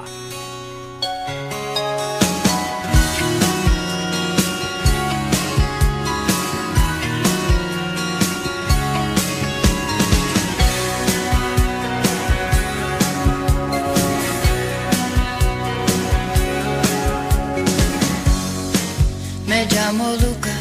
Llamo 19.88 20.12
Luca, 20.16 20.56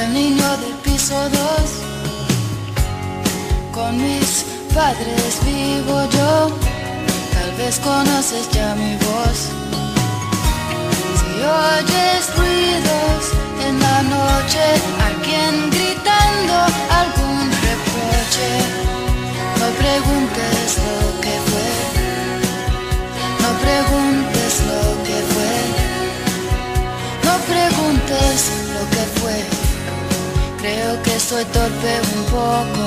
el 0.00 0.12
niño 0.12 0.48
del 0.58 0.74
piso 0.84 1.14
2. 1.14 1.32
Con 3.72 3.96
mis 3.96 4.44
padres 4.72 5.32
vivo 5.44 5.96
yo, 6.16 6.50
tal 7.34 7.50
vez 7.58 7.80
conoces 7.80 8.48
ya 8.52 8.74
mi 8.76 8.94
voz. 9.06 9.38
Si 11.18 11.30
oyes 11.42 12.22
ruidos 12.38 13.22
en 13.66 13.74
la 13.86 14.02
noche, 14.02 14.64
alguien 15.08 15.70
gritando 15.70 16.54
algún 17.00 17.50
reproche, 17.66 18.48
no 19.60 19.66
preguntes 19.82 20.66
lo 20.86 21.20
que 21.20 21.34
fue, 21.48 21.70
no 23.42 23.50
preguntes 23.58 24.39
lo 28.74 28.82
que 28.94 29.04
fue. 29.20 29.36
Creo 30.60 31.02
que 31.02 31.18
soy 31.18 31.44
torpe 31.46 31.92
un 32.16 32.24
poco. 32.24 32.84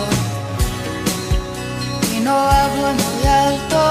Y 2.16 2.20
no 2.20 2.36
hablo 2.38 2.88
muy 2.94 3.28
alto. 3.28 3.82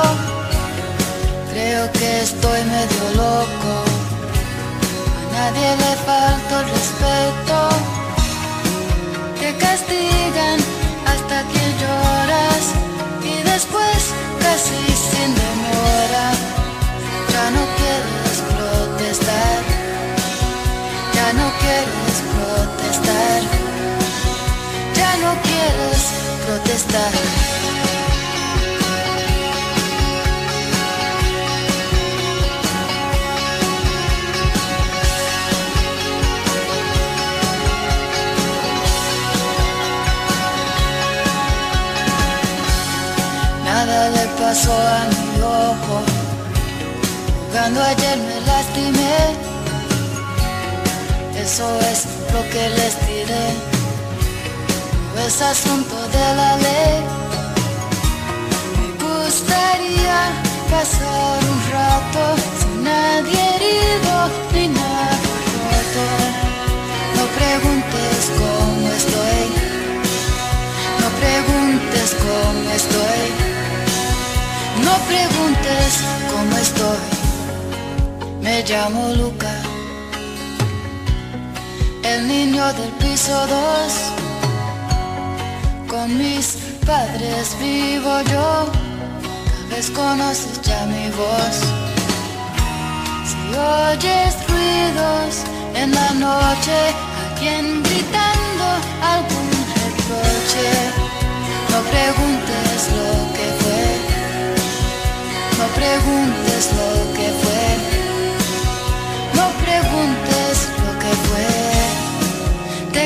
Creo 1.53 1.91
que 1.93 2.23
estoy 2.23 2.61
medio 2.65 3.05
loco. 3.17 3.73
A 5.29 5.33
nadie 5.35 5.77
le 5.83 5.93
falta 6.07 6.61
el 6.61 6.67
respeto. 6.77 7.59
Te 9.41 9.57
castigan 9.57 10.59
hasta 11.13 11.37
que 11.51 11.63
lloras. 11.81 12.65
Y 13.25 13.43
después, 13.43 14.01
casi 14.41 14.81
sin 15.09 15.31
demora, 15.35 16.27
ya 17.33 17.45
no 17.57 17.63
quieres 17.79 18.39
protestar. 18.51 19.72
Ya 21.23 21.33
no 21.35 21.53
quieres 21.61 22.17
protestar. 22.35 23.43
Ya 24.99 25.11
no 25.23 25.31
quieres 25.47 26.03
protestar. 26.45 27.13
Nada 43.65 44.09
le 44.11 44.27
pasó 44.41 44.73
a 44.73 45.05
mi 45.13 45.41
ojo. 45.41 46.03
Jugando 47.47 47.81
ayer 47.81 48.19
me 48.19 48.41
lastimé. 48.41 49.52
Eso 51.43 51.69
es 51.91 52.07
lo 52.33 52.41
que 52.51 52.69
les 52.69 52.95
diré. 53.05 53.47
No 55.13 55.21
es 55.23 55.43
asunto 55.43 55.97
de 56.17 56.27
la 56.37 56.57
ley. 56.57 56.95
Me 58.79 58.89
gustaría 59.05 60.19
pasar 60.71 61.39
un 61.53 61.61
rato 61.73 62.23
sin 62.61 62.85
nadie 62.85 63.41
herido 63.57 64.15
ni 64.55 64.69
nada 64.69 65.19
roto. 65.67 66.07
No 67.17 67.25
preguntes 67.39 68.21
cómo 68.39 68.87
estoy. 69.01 69.45
No 71.01 71.09
preguntes 71.23 72.09
cómo 72.25 72.71
estoy. 72.71 73.25
No 74.87 74.95
preguntes 75.11 75.91
cómo 76.31 76.57
estoy. 76.57 77.03
Me 78.43 78.63
llamo 78.63 79.09
Luca 79.17 79.62
el 82.05 82.27
niño 82.27 82.73
del 82.75 82.91
piso 82.93 83.47
2. 83.47 83.93
Con 85.89 86.19
mis 86.19 86.57
padres 86.87 87.57
vivo 87.61 88.21
yo, 88.33 88.67
desconoces 89.71 90.61
ya 90.63 90.87
mi 90.87 91.11
voz. 91.11 91.57
Si 93.29 93.37
oyes 93.57 94.35
ruidos 94.49 95.45
en 95.75 95.93
la 95.93 96.11
noche, 96.15 96.77
alguien 97.25 97.83
gritando 97.83 98.65
algún 99.15 99.51
reproche, 99.77 100.69
no 101.71 101.79
preguntes 101.95 102.79
lo 102.99 103.11
que 103.37 103.47
fue, 103.61 103.85
no 105.59 105.67
preguntes 105.75 106.63
lo 106.79 106.91
que 107.15 107.29
fue. 107.43 108.02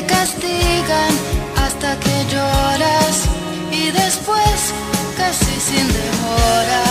castigan 0.07 1.13
hasta 1.65 1.99
que 2.01 2.25
lloras 2.33 3.17
y 3.71 3.91
después, 3.91 4.73
casi 5.17 5.61
sin 5.61 5.87
demora, 5.87 6.85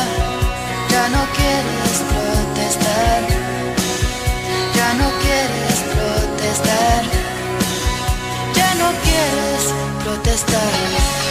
ya 0.89 1.09
no 1.09 1.24
quieres 1.38 1.95
protestar, 2.11 3.22
ya 4.78 4.93
no 5.01 5.07
quieres 5.24 5.78
protestar, 5.95 7.03
ya 8.55 8.76
no 8.76 8.89
quieres 9.03 9.63
protestar. 10.03 11.25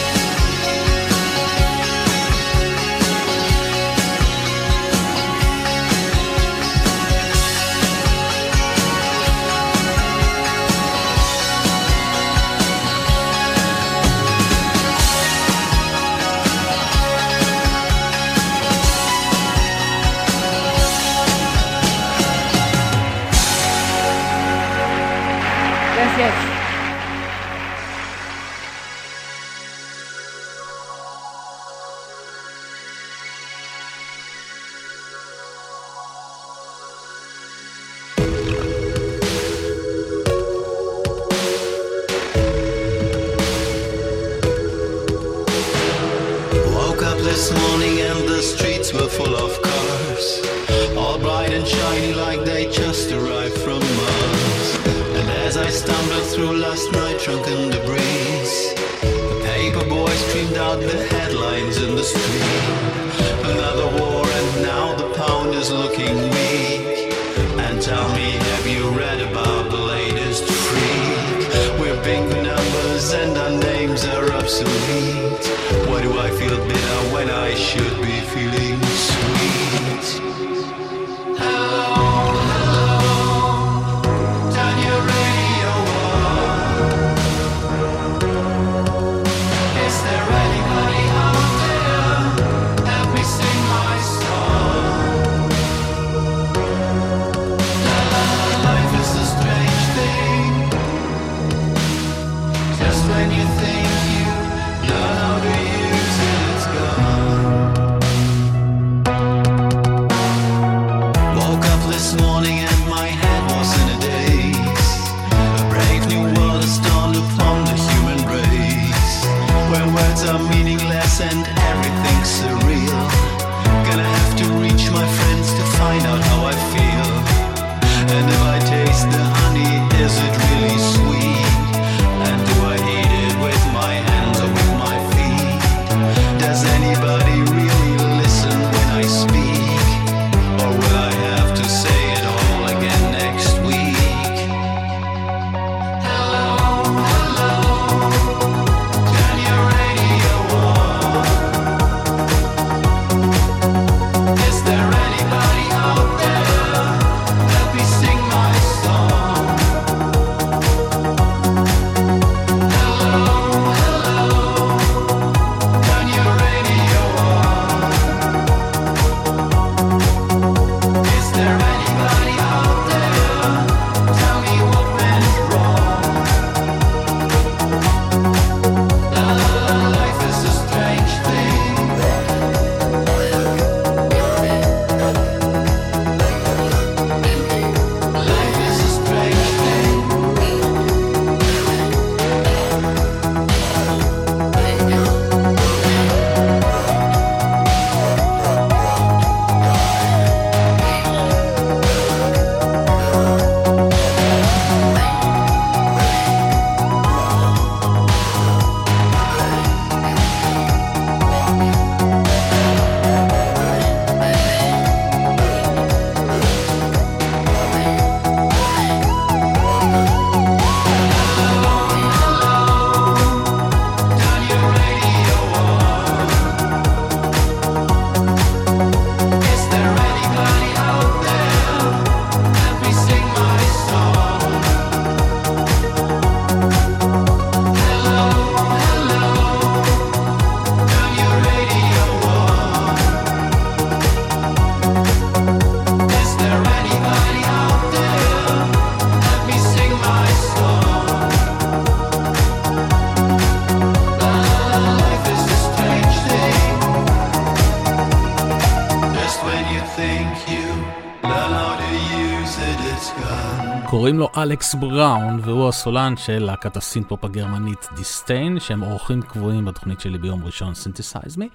קוראים 264.15 264.31
לו 264.35 264.43
אלכס 264.43 264.75
בראון, 264.75 265.39
והוא 265.43 265.69
הסולן 265.69 266.17
של 266.17 266.43
להקת 266.43 266.77
הסינפופ 266.77 267.23
הגרמנית 267.23 267.87
דיסטיין, 267.95 268.59
שהם 268.59 268.83
אורחים 268.83 269.21
קבועים 269.21 269.65
בתוכנית 269.65 269.99
שלי 270.01 270.17
ביום 270.17 270.45
ראשון, 270.45 270.73
סינתסייז 270.75 271.37
מי, 271.37 271.49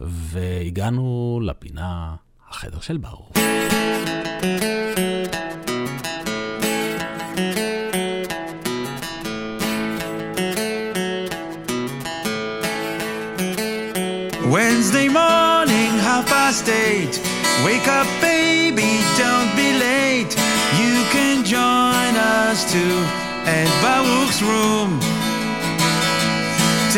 והגענו 0.00 1.40
לפינה 1.42 2.14
החדר 2.50 2.80
של 2.80 2.96
ברוך. 2.96 3.32
Wednesday 14.54 15.08
morning, 15.20 15.92
half 16.08 16.24
past 16.34 16.66
eight. 16.68 17.14
Wake 17.66 17.88
up, 17.98 18.08
baby, 18.20 18.90
don't 19.20 19.50
be 19.56 19.61
too 22.72 22.98
at 23.56 23.68
Baruch's 23.84 24.40
room. 24.50 24.90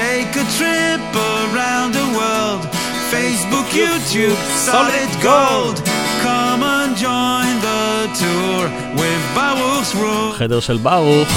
Take 0.03 0.33
a 0.45 0.47
trip 0.59 1.05
around 1.35 1.91
the 2.01 2.09
world. 2.19 2.63
Facebook, 3.15 3.67
YouTube, 3.81 4.39
solid 4.71 5.11
gold. 5.31 5.77
Come 6.27 6.63
and 6.79 6.93
join 7.07 7.53
the 7.69 7.85
tour 8.21 8.63
with 9.01 9.23
Baruch's 9.37 9.93
room. 9.95 10.33
חדר 10.35 10.61
של 10.61 10.77
ברוך. 10.77 11.29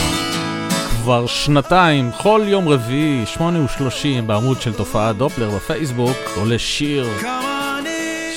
כבר 1.03 1.27
שנתיים, 1.27 2.11
כל 2.17 2.41
יום 2.45 2.67
רביעי, 2.67 3.25
שמונה 3.25 3.63
ושלושים, 3.63 4.27
בעמוד 4.27 4.61
של 4.61 4.73
תופעת 4.73 5.17
דופלר 5.17 5.49
בפייסבוק, 5.49 6.17
עולה 6.35 6.59
שיר 6.59 7.07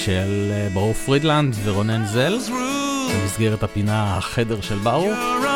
של 0.04 0.50
אה, 0.52 0.68
ברור 0.74 0.92
פרידלנד 0.92 1.54
ורונן 1.64 2.06
זל, 2.06 2.38
במסגרת 3.14 3.62
הפינה 3.62 4.16
החדר 4.16 4.60
של 4.60 4.78
ברוך. 4.78 5.49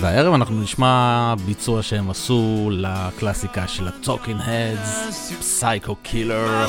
והערב 0.00 0.34
אנחנו 0.34 0.60
נשמע 0.60 1.34
ביצוע 1.46 1.82
שהם 1.82 2.10
עשו 2.10 2.70
לקלאסיקה 2.72 3.68
של 3.68 3.88
ה-Talking 3.88 4.40
Heads, 4.46 5.34
פסייקו 5.40 5.96
קילר, 5.96 6.66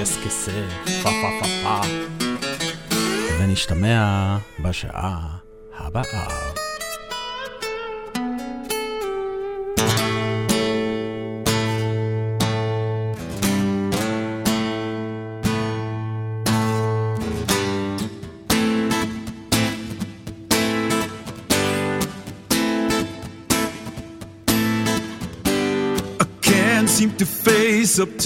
קסקסה, 0.00 0.66
פה 1.02 1.10
פה 1.22 1.28
פה 1.40 1.46
פה. 1.62 1.80
ונשתמע 3.40 4.36
בשעה 4.60 5.28
הבאה. 5.78 6.65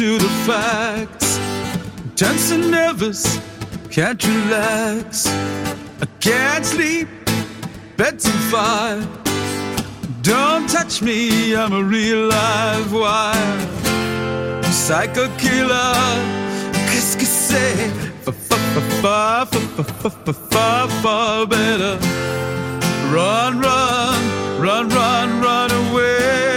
to 0.00 0.16
the 0.16 0.30
facts. 0.46 1.38
Tense 2.16 2.52
and 2.52 2.70
nervous, 2.70 3.38
can't 3.90 4.26
relax. 4.26 5.26
I 5.26 6.06
can't 6.20 6.64
sleep, 6.64 7.06
bed's 7.98 8.24
on 8.24 8.38
fire. 8.50 9.06
Don't 10.22 10.66
touch 10.70 11.02
me, 11.02 11.54
I'm 11.54 11.74
a 11.74 11.82
real 11.82 12.28
live 12.28 12.94
wire. 12.94 13.58
I'm 14.64 14.72
psycho 14.72 15.28
killer. 15.36 15.94
Qu'est-ce 16.88 17.18
que 17.18 17.26
c'est? 17.26 17.90
Far, 19.02 19.44
far, 19.44 19.46
far, 20.50 20.88
far 21.02 21.46
better. 21.46 21.98
Run, 23.12 23.60
run, 23.60 24.20
run, 24.58 24.88
run, 24.88 25.42
run 25.42 25.70
away. 25.70 26.49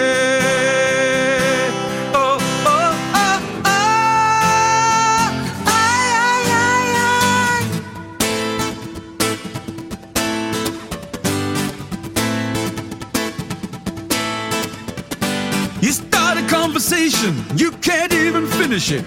conversation, 16.73 17.35
you 17.55 17.69
can't 17.83 18.11
even 18.13 18.47
finish 18.47 18.91
it. 18.91 19.05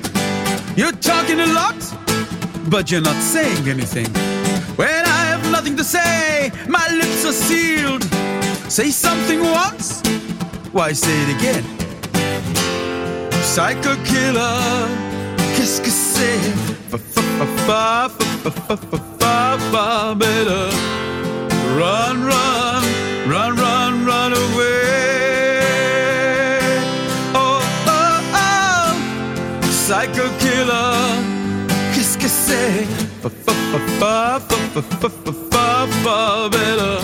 You're 0.76 0.98
talking 1.12 1.40
a 1.40 1.46
lot, 1.46 1.74
but 2.70 2.92
you're 2.92 3.00
not 3.00 3.20
saying 3.20 3.68
anything. 3.68 4.06
When 4.76 5.04
I 5.18 5.22
have 5.32 5.42
nothing 5.50 5.76
to 5.78 5.82
say, 5.82 6.52
my 6.68 6.86
lips 6.92 7.24
are 7.26 7.32
sealed. 7.32 8.04
Say 8.70 8.90
something 8.92 9.40
once, 9.40 10.00
why 10.70 10.92
say 10.92 11.16
it 11.24 11.30
again? 11.38 11.64
Psycho 13.42 13.96
killer, 14.04 14.86
qu'est-ce 15.56 15.80
que 15.80 15.90
c'est? 15.90 16.38
Better. 20.18 20.70
Run, 21.76 22.24
run, 22.24 22.82
run, 23.28 23.56
run, 23.56 24.06
run 24.06 24.32
away. 24.32 24.85
psycho 29.86 30.24
killer. 30.40 31.22
Qu'est-ce 31.94 32.18
que 32.18 32.28
c'est? 32.28 32.86
Better 36.50 36.98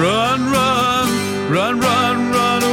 run, 0.00 0.40
run, 0.52 1.08
run, 1.50 1.80
run, 1.80 2.32
run 2.32 2.67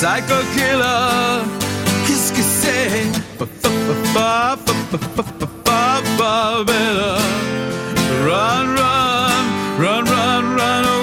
psycho 0.00 0.38
killer. 0.54 1.44
Qu'est-ce 2.06 2.32
que 2.32 2.42
c'est? 2.42 3.04
Run, 8.26 8.76
run, 8.80 9.44
run, 9.78 10.04
run, 10.06 10.56
run. 10.56 10.99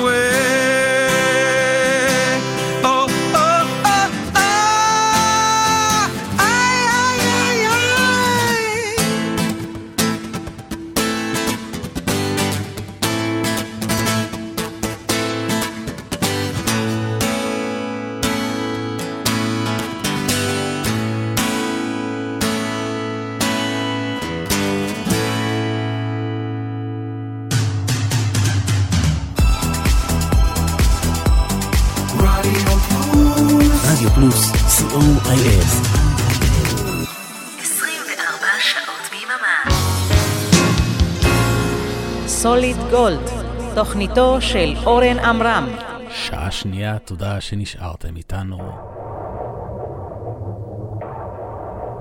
סוליד 42.48 42.78
גולד, 42.92 43.30
תוכניתו 43.76 44.42
של 44.42 44.76
אורן 44.86 45.20
עמרם. 45.20 45.70
שעה 46.10 46.52
שנייה, 46.52 47.00
תודה 47.00 47.42
שנשארתם 47.42 48.18
איתנו. 48.18 48.58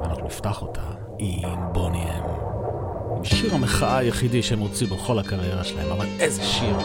אנחנו 0.05 0.27
נפתח 0.27 0.63
אותה 0.63 0.81
עם 1.19 1.59
בוני 1.73 2.03
אם. 2.03 2.23
עם 3.17 3.25
שיר 3.25 3.55
המחאה 3.55 3.97
היחידי 3.97 4.43
שהם 4.43 4.59
הוציאו 4.59 4.97
בכל 4.97 5.19
הקריירה 5.19 5.65
שלהם, 5.65 5.93
אבל 5.93 6.07
איזה 6.21 6.43
שיר. 6.43 6.77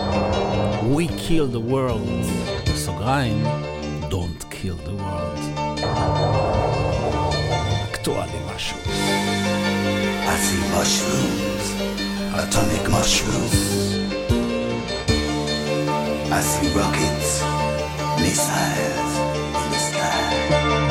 We 0.95 1.09
kill 1.09 1.55
the 1.55 1.71
world. 1.71 2.27
בסוגריים, 2.73 3.43
Don't 4.09 4.43
kill 4.43 4.87
the 4.87 5.01
world. 5.01 5.59
אקטואלי 7.91 8.31
משהו. 8.55 8.77
I 10.27 10.35
see 10.35 10.63
mushroom. 10.73 11.50
atomic 12.33 12.89
mushrooms, 12.89 13.97
I 16.31 16.41
see 16.41 16.69
rockets, 16.73 17.41
missiles 18.21 19.17
in 19.61 19.71
the 19.71 19.77
sky. 19.77 20.90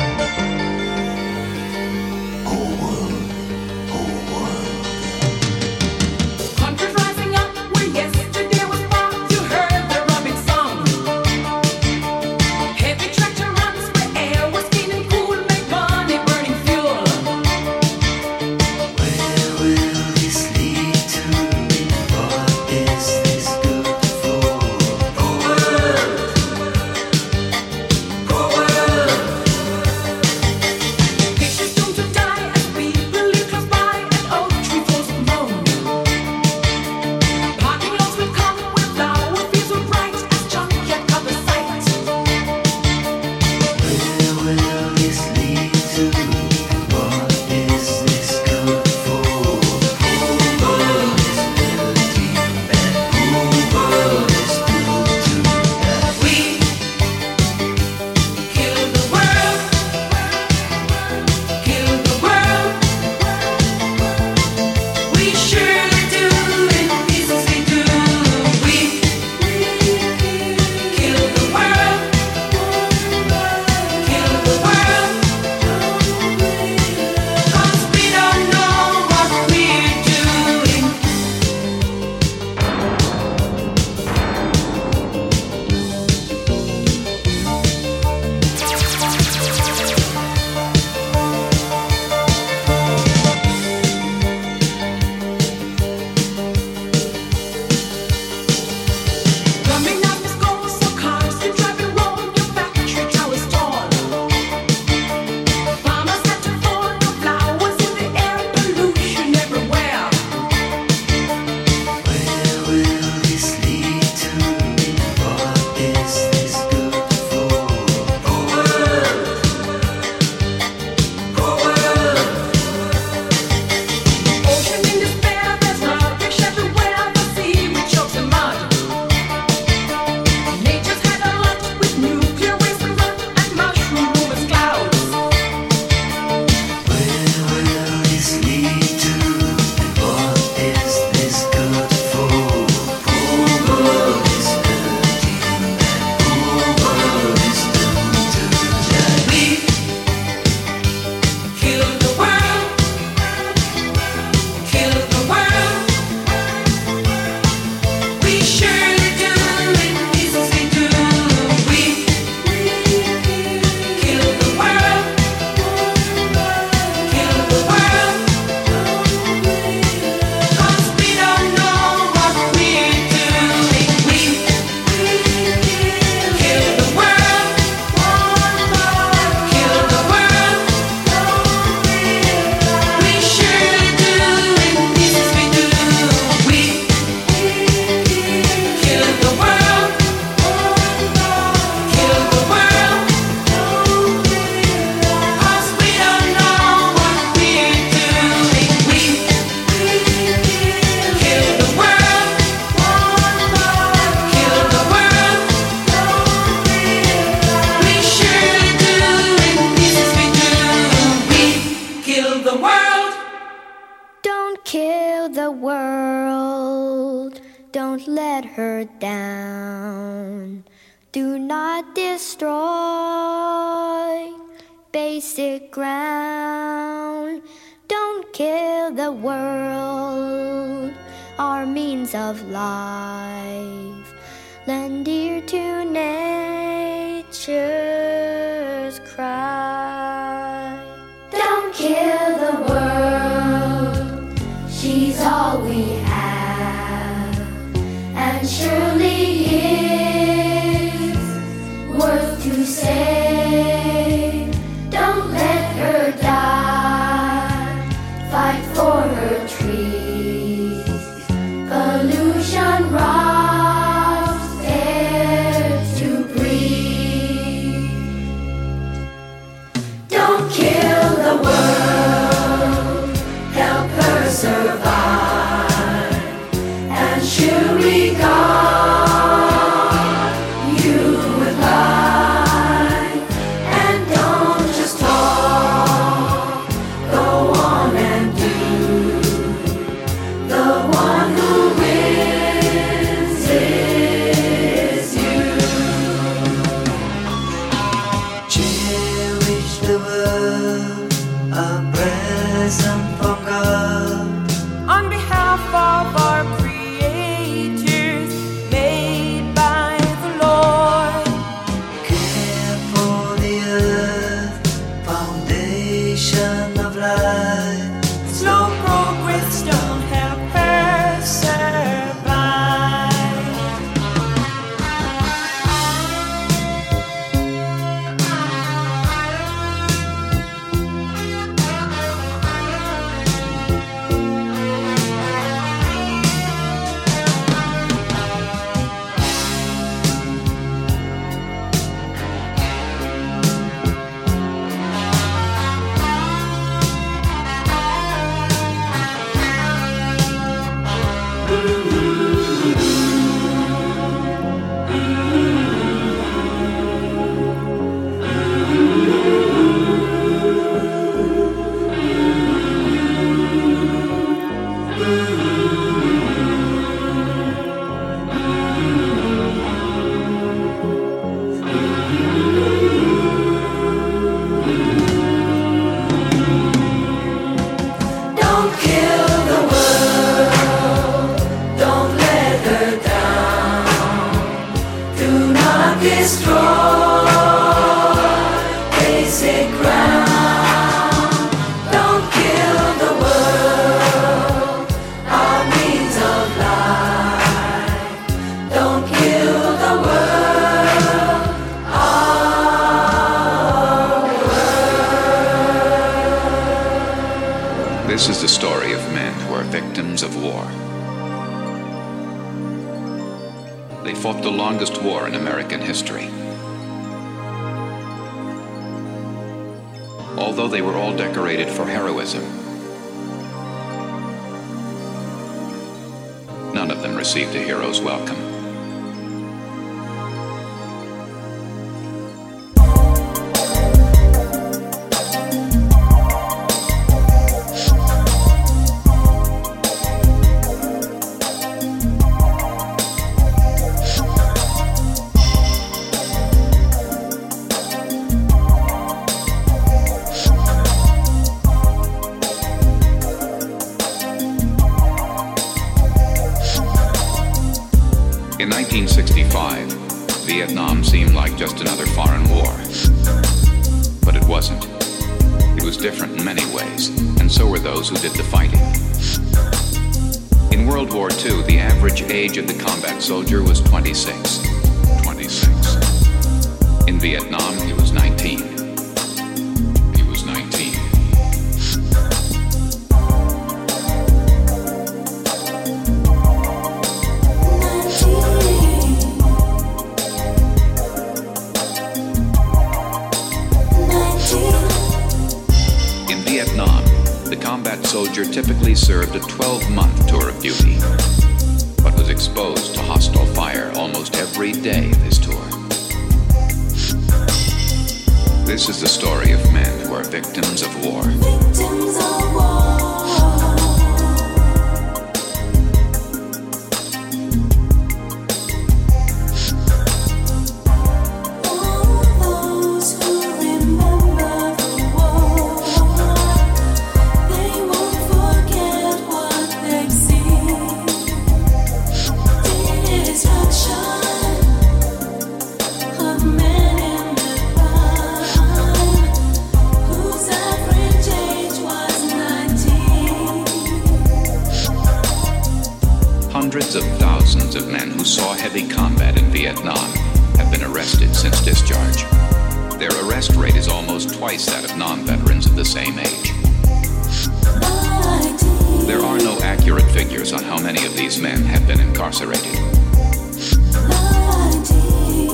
many 560.81 561.05
of 561.05 561.15
these 561.15 561.39
men 561.39 561.63
have 561.63 561.85
been 561.87 561.99
incarcerated. 561.99 562.73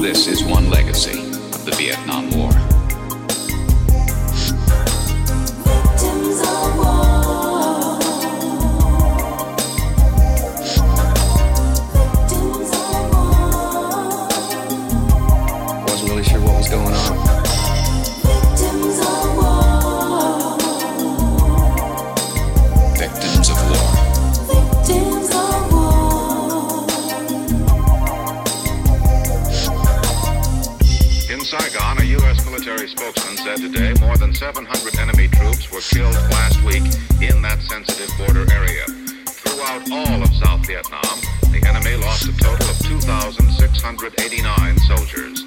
This 0.01 0.27
is 0.27 0.43
one 0.43 0.69
legacy 0.69 1.19
of 1.19 1.65
the 1.65 1.75
Vietnam 1.75 2.29
War. 2.31 2.66
said 33.47 33.71
today 33.71 33.93
more 34.01 34.17
than 34.17 34.33
700 34.33 34.99
enemy 34.99 35.29
troops 35.29 35.71
were 35.71 35.79
killed 35.79 36.13
last 36.35 36.61
week 36.63 36.83
in 37.23 37.41
that 37.41 37.61
sensitive 37.61 38.11
border 38.17 38.45
area. 38.51 38.83
Throughout 39.23 39.89
all 39.89 40.21
of 40.21 40.35
South 40.35 40.67
Vietnam, 40.67 41.15
the 41.55 41.63
enemy 41.65 41.95
lost 41.95 42.27
a 42.27 42.35
total 42.35 42.67
of 42.69 42.77
2,689 42.79 44.77
soldiers. 44.79 45.46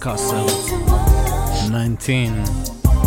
קאסר 0.00 0.46
19, 1.68 2.14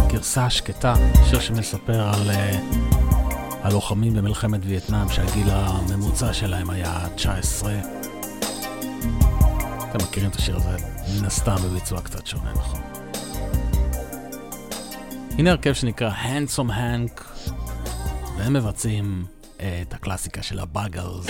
גרסה 0.08 0.50
שקטה, 0.50 0.94
שיר 1.30 1.40
שמספר 1.40 2.02
על 2.02 2.30
אה, 2.30 2.60
הלוחמים 3.64 4.14
במלחמת 4.14 4.60
וייטנאם 4.66 5.10
שהגיל 5.10 5.48
הממוצע 5.50 6.34
שלהם 6.34 6.70
היה 6.70 7.08
19. 7.16 7.74
אתם 9.90 10.04
מכירים 10.04 10.30
את 10.30 10.36
השיר 10.36 10.56
הזה, 10.56 10.78
מן 11.20 11.26
הסתם 11.26 11.56
בביצוע 11.56 12.02
קצת 12.02 12.28
שונה, 12.28 12.52
נכון? 12.52 12.82
הנה 15.38 15.52
הרכב 15.52 15.74
שנקרא 15.74 16.10
Handsome 16.10 16.72
Hank, 16.72 17.22
והם 18.38 18.54
מבצעים 18.54 19.26
אה, 19.60 19.80
את 19.82 19.94
הקלאסיקה 19.94 20.44
של 20.44 20.60
הבאגלס. 20.60 21.28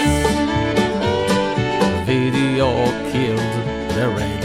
video 2.12 2.70
killed 3.12 3.56
the 3.96 4.10
rain. 4.18 4.41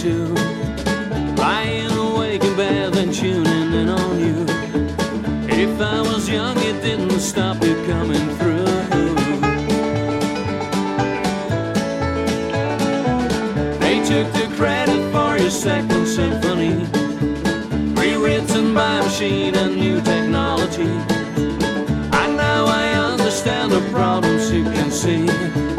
too. 0.00 0.34
Lying 1.36 1.92
awake 1.92 2.42
in 2.42 2.56
bed 2.56 2.96
and 2.96 3.12
tuning 3.12 3.72
in 3.74 3.88
on 3.90 4.18
you. 4.18 4.46
If 5.46 5.78
I 5.78 6.00
was 6.00 6.26
young, 6.26 6.56
it 6.56 6.80
didn't 6.80 7.20
stop 7.20 7.62
you 7.62 7.74
coming 7.84 8.26
through. 8.38 8.64
They 13.82 13.96
took 14.10 14.32
the 14.32 14.48
credit 14.56 15.02
for 15.12 15.36
your 15.36 15.50
second 15.50 16.06
symphony, 16.06 16.86
rewritten 18.00 18.72
by 18.72 19.02
machine 19.02 19.54
and 19.54 19.76
new 19.76 20.00
technology. 20.00 20.94
And 22.20 22.36
now 22.38 22.64
I 22.64 22.94
understand 23.12 23.70
the 23.70 23.86
problems 23.90 24.50
you 24.50 24.64
can 24.64 24.90
see. 24.90 25.69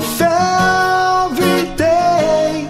Off 0.00 0.22
every 0.22 1.76
day. 1.76 2.66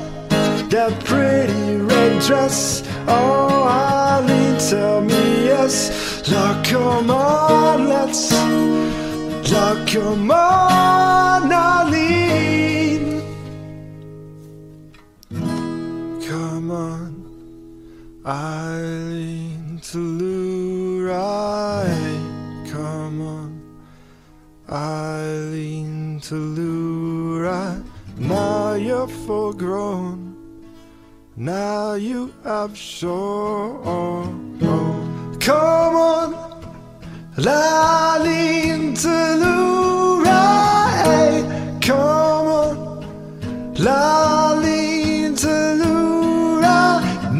That 0.70 0.92
pretty 1.04 1.76
red 1.76 2.20
dress. 2.22 2.82
Oh, 3.06 3.68
Eileen, 3.68 4.58
tell 4.58 5.00
me 5.00 5.44
yes. 5.44 6.28
Lord, 6.28 6.66
come 6.66 7.10
on, 7.10 7.88
let's. 7.88 8.32
Lord, 9.52 9.88
come 9.88 10.30
on, 10.32 11.52
Eileen. 11.52 11.79
Full 29.08 29.54
grown. 29.54 30.36
Now 31.34 31.94
you 31.94 32.34
have 32.44 32.76
shown. 32.76 34.58
Come 35.40 35.94
on, 35.96 36.34
Eileen 37.38 38.94
Telluride. 38.94 40.20
Come 41.80 42.46
on. 42.46 43.00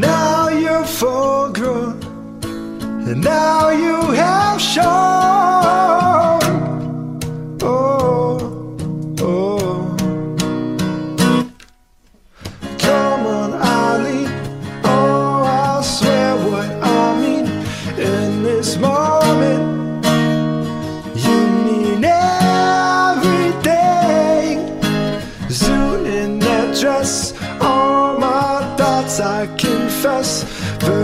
Now 0.01 0.49
you're 0.49 0.87
full 0.87 1.53
grown. 1.53 2.01
Now 3.20 3.69
you 3.69 4.01
have 4.12 4.61
shown. 4.61 6.19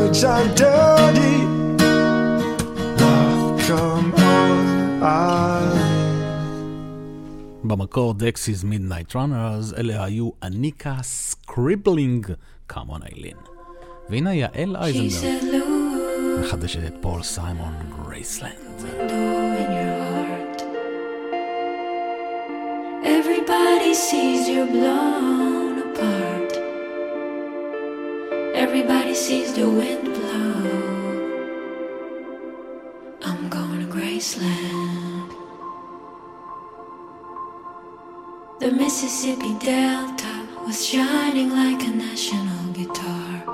Dirty. 0.07 1.37
Love, 3.01 3.61
come 3.66 4.15
on, 4.15 5.03
Eileen. 5.03 5.97
במקור 7.65 8.15
דקסיס 8.15 8.65
מידנייט 8.65 9.16
ראנרס, 9.16 9.73
אלה 9.73 10.05
היו 10.05 10.31
אניקה 10.43 10.95
סקריבלינג, 11.03 12.27
קאמון 12.66 13.01
איילין. 13.03 13.37
והנה 14.09 14.35
יעל 14.35 14.77
אייזנברג, 14.77 15.61
מחדשת 16.41 16.87
את 16.87 16.95
פול 17.01 17.23
סיימון 17.23 17.74
גרייסלנד. 18.05 18.53
Everybody 23.05 23.95
sees 23.95 24.49
you're 24.49 24.73
blown 24.73 25.56
Everybody 28.57 29.15
sees 29.15 29.53
the 29.53 29.69
wind 29.69 30.05
blow. 30.15 30.57
I'm 33.23 33.51
going 33.51 33.81
to 33.81 33.87
Graceland. 33.95 35.31
The 38.59 38.73
Mississippi 38.73 39.53
Delta 39.59 40.49
was 40.65 40.87
shining 40.87 41.51
like 41.51 41.83
a 41.83 41.91
national 41.91 42.73
guitar. 42.73 43.45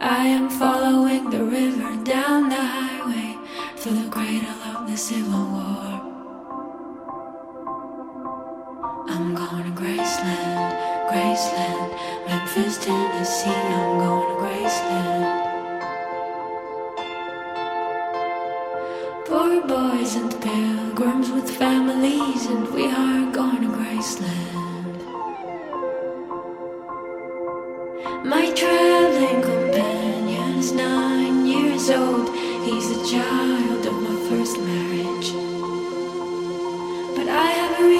I 0.00 0.26
am 0.28 0.48
following 0.48 1.28
the 1.28 1.42
river 1.42 2.04
down 2.04 2.48
the 2.50 2.62
highway 2.76 3.36
through 3.74 4.04
the 4.04 4.10
cradle 4.10 4.62
of 4.76 4.88
the 4.88 4.96
Civil 4.96 5.44
War. 5.56 5.89
I'm 9.12 9.34
going 9.34 9.64
to 9.64 9.70
Graceland, 9.80 10.70
Graceland, 11.10 11.90
Memphis, 12.28 12.78
Tennessee. 12.84 13.50
I'm 13.50 13.98
going 13.98 14.28
to 14.28 14.36
Graceland. 14.42 15.26
Poor 19.26 19.66
boys 19.66 20.14
and 20.14 20.30
pilgrims 20.40 21.30
with 21.32 21.50
families, 21.50 22.46
and 22.46 22.72
we 22.72 22.86
are 22.86 23.32
going 23.32 23.62
to 23.62 23.70
Graceland. 23.78 25.00
My 28.24 28.52
traveling 28.52 29.42
companion 29.42 30.58
is 30.60 30.70
nine 30.70 31.46
years 31.46 31.90
old. 31.90 32.28
He's 32.64 32.88
the 32.94 33.02
child 33.10 33.86
of 33.86 33.94
my 34.06 34.28
first 34.28 34.56
marriage. 34.60 34.89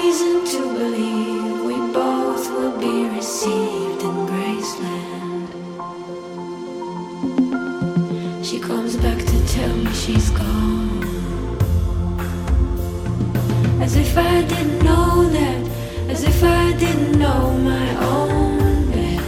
Reason 0.03 0.43
to 0.45 0.61
believe 0.73 1.61
we 1.63 1.75
both 1.93 2.49
will 2.49 2.77
be 2.79 3.07
received 3.15 4.01
in 4.01 4.15
Graceland. 4.31 5.47
She 8.43 8.59
comes 8.59 8.95
back 8.95 9.19
to 9.19 9.37
tell 9.55 9.75
me 9.75 9.91
she's 9.93 10.29
gone. 10.31 11.03
As 13.79 13.95
if 13.95 14.17
I 14.17 14.41
didn't 14.53 14.79
know 14.83 15.23
that, 15.37 15.61
as 16.09 16.23
if 16.23 16.43
I 16.43 16.71
didn't 16.83 17.19
know 17.19 17.51
my 17.71 17.87
own 18.13 18.91
bed. 18.91 19.23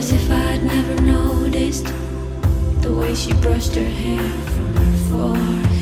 As 0.00 0.12
if 0.12 0.30
I'd 0.30 0.62
never 0.62 0.96
noticed 1.02 1.86
the 2.82 2.92
way 2.94 3.14
she 3.14 3.32
brushed 3.44 3.74
her 3.74 3.90
hair 4.02 4.28
from 4.52 4.68
her 4.76 4.92
forehead. 5.08 5.75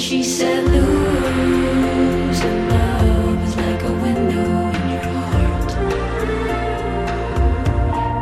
She 0.00 0.22
said, 0.22 0.64
Losing 0.64 2.68
love 2.70 3.42
is 3.46 3.54
like 3.56 3.82
a 3.82 3.92
window 3.92 4.70
in 4.76 4.88
your 4.88 5.02
heart. 5.02 5.74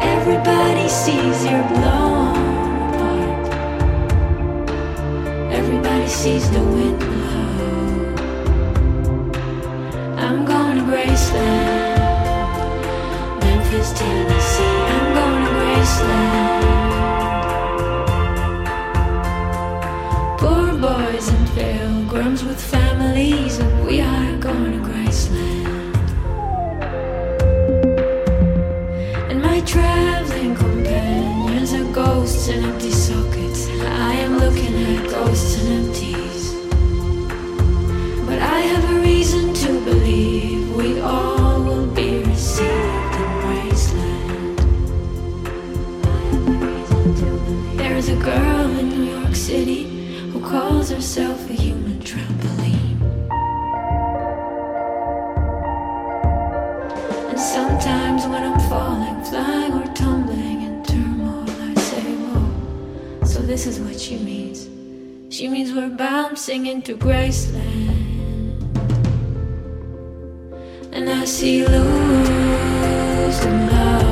Everybody 0.02 0.88
sees 0.88 1.44
you're 1.44 1.62
blown 1.68 2.88
apart. 2.88 3.52
Everybody 5.52 6.08
sees 6.08 6.50
the 6.50 6.60
wind 6.60 6.98
blow. 6.98 8.14
I'm 10.16 10.44
going 10.44 10.78
to 10.78 10.82
Graceland. 10.82 11.96
Memphis, 13.40 13.92
Tennessee. 13.92 14.82
I'm 14.94 15.14
going 15.14 15.44
to 15.44 15.50
Graceland. 15.60 16.66
Poor 20.38 20.72
boys 20.80 21.28
and 21.28 21.47
pilgrims 22.28 22.44
with 22.44 22.60
families, 22.60 22.87
this 63.58 63.66
is 63.66 63.80
what 63.80 63.98
she 63.98 64.16
means. 64.16 64.68
She 65.34 65.48
means 65.48 65.72
we're 65.72 65.88
bouncing 65.88 66.66
into 66.66 66.96
Graceland. 66.96 68.62
And 70.92 71.10
I 71.10 71.24
see 71.24 71.66
losing 71.66 71.96
love. 73.66 74.07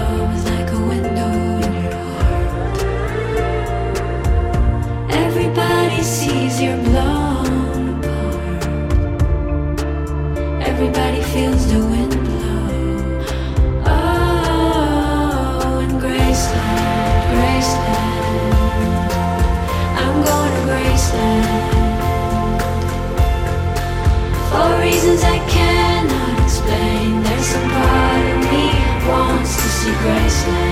grace 29.87 29.95
Graceland. 30.03 30.66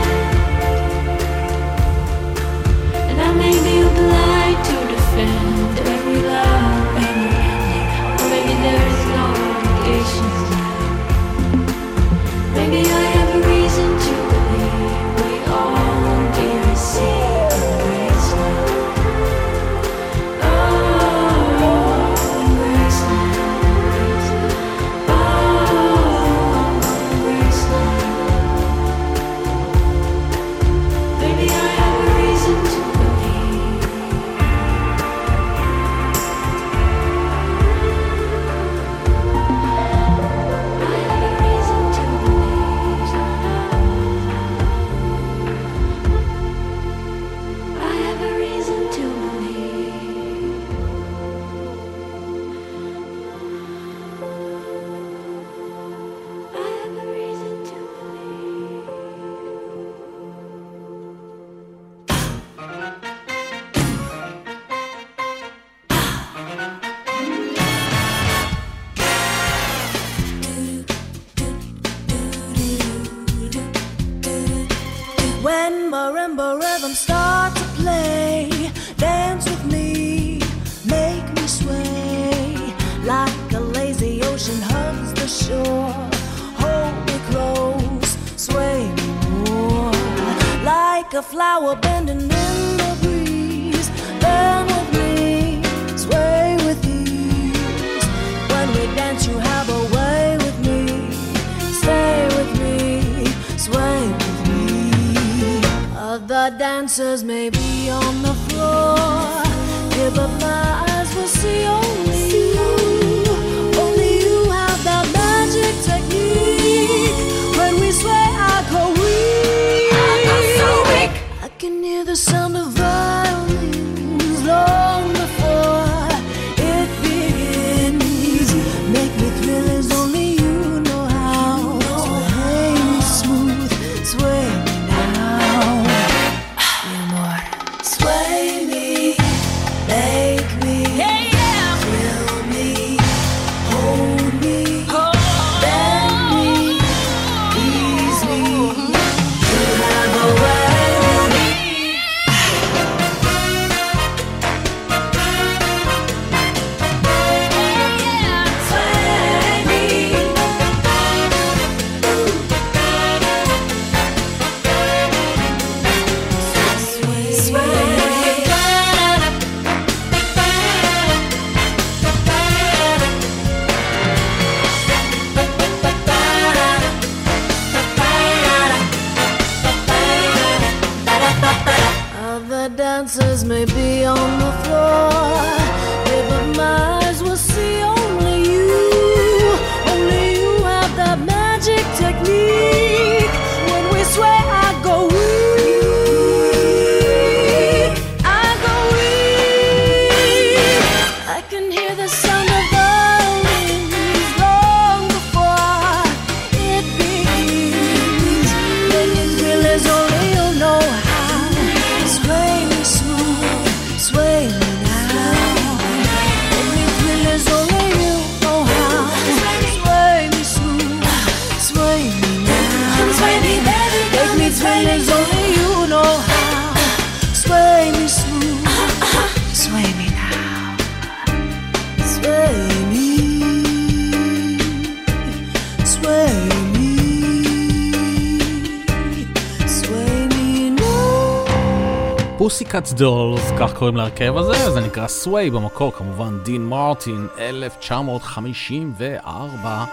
That's 242.84 242.94
דולס, 242.94 243.50
כך 243.58 243.74
קוראים 243.74 243.96
להרכב 243.96 244.36
הזה, 244.36 244.70
זה 244.70 244.80
נקרא 244.80 245.08
סווי 245.08 245.50
במקור, 245.50 245.92
כמובן 245.92 246.38
דין 246.42 246.66
מרטין, 246.66 247.26
1954, 247.38 249.84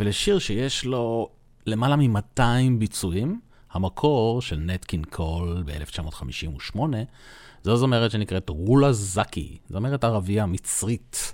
ולשיר 0.00 0.38
שיש 0.38 0.84
לו 0.84 1.28
למעלה 1.66 1.96
מ-200 1.96 2.40
ביצועים, 2.78 3.40
המקור 3.72 4.42
של 4.42 4.56
נטקין 4.56 5.04
קול 5.04 5.62
ב-1958, 5.66 6.78
זו 7.62 7.76
זמרת 7.76 8.10
שנקראת 8.10 8.48
רולה 8.48 8.92
זאקי, 8.92 9.58
זמרת 9.68 10.04
ערבייה 10.04 10.46
מצרית, 10.46 11.32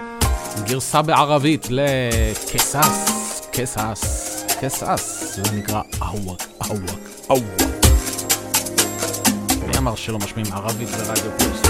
גרסה 0.66 1.02
בערבית 1.02 1.66
לקסס, 1.70 3.40
קסס, 3.52 4.44
קסס, 4.60 5.36
זה 5.36 5.56
נקרא 5.56 5.82
אווק, 6.00 6.40
אווק, 6.70 7.00
אווק. 7.30 7.75
מי 9.85 9.85
אמר 9.85 9.95
שלא 9.95 10.19
משמיעים 10.19 10.53
ערבית 10.53 10.89
ברדיו 10.89 11.31
פלוס? 11.37 11.61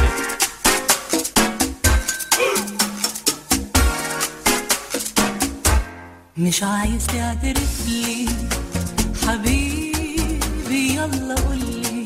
مش 6.38 6.64
عايز 6.64 7.08
تعترف 7.08 7.88
لي 7.88 8.26
حبيبي 9.28 10.96
يلا 10.96 11.36
قولي 11.36 12.06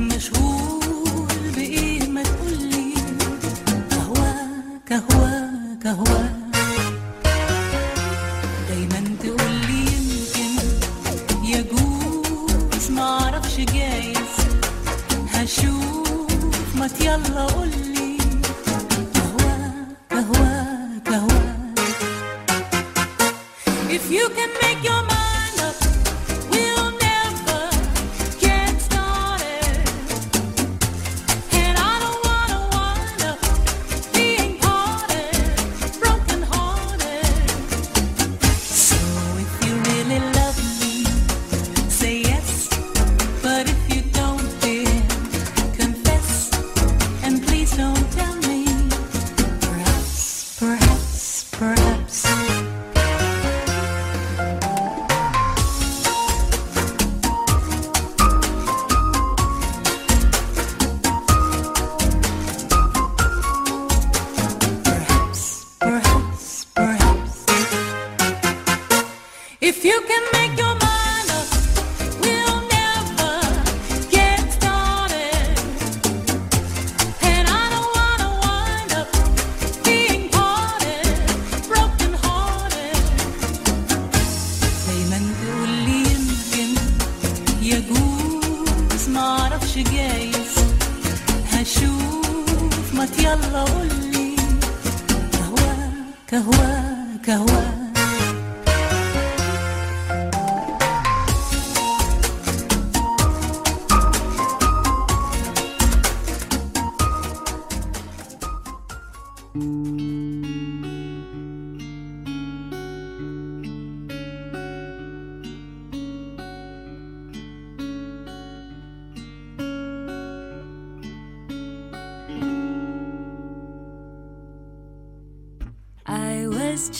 مشغول 0.00 1.52
بإيه 1.56 2.08
ما 2.08 2.22
تقولي 2.22 2.94
أهواك 3.92 4.92
أهواك 4.92 5.86
أهواك 5.86 6.31
هشوف 16.82 16.82
ما 16.82 16.88
يلا 17.00 17.44
قولي 17.46 17.81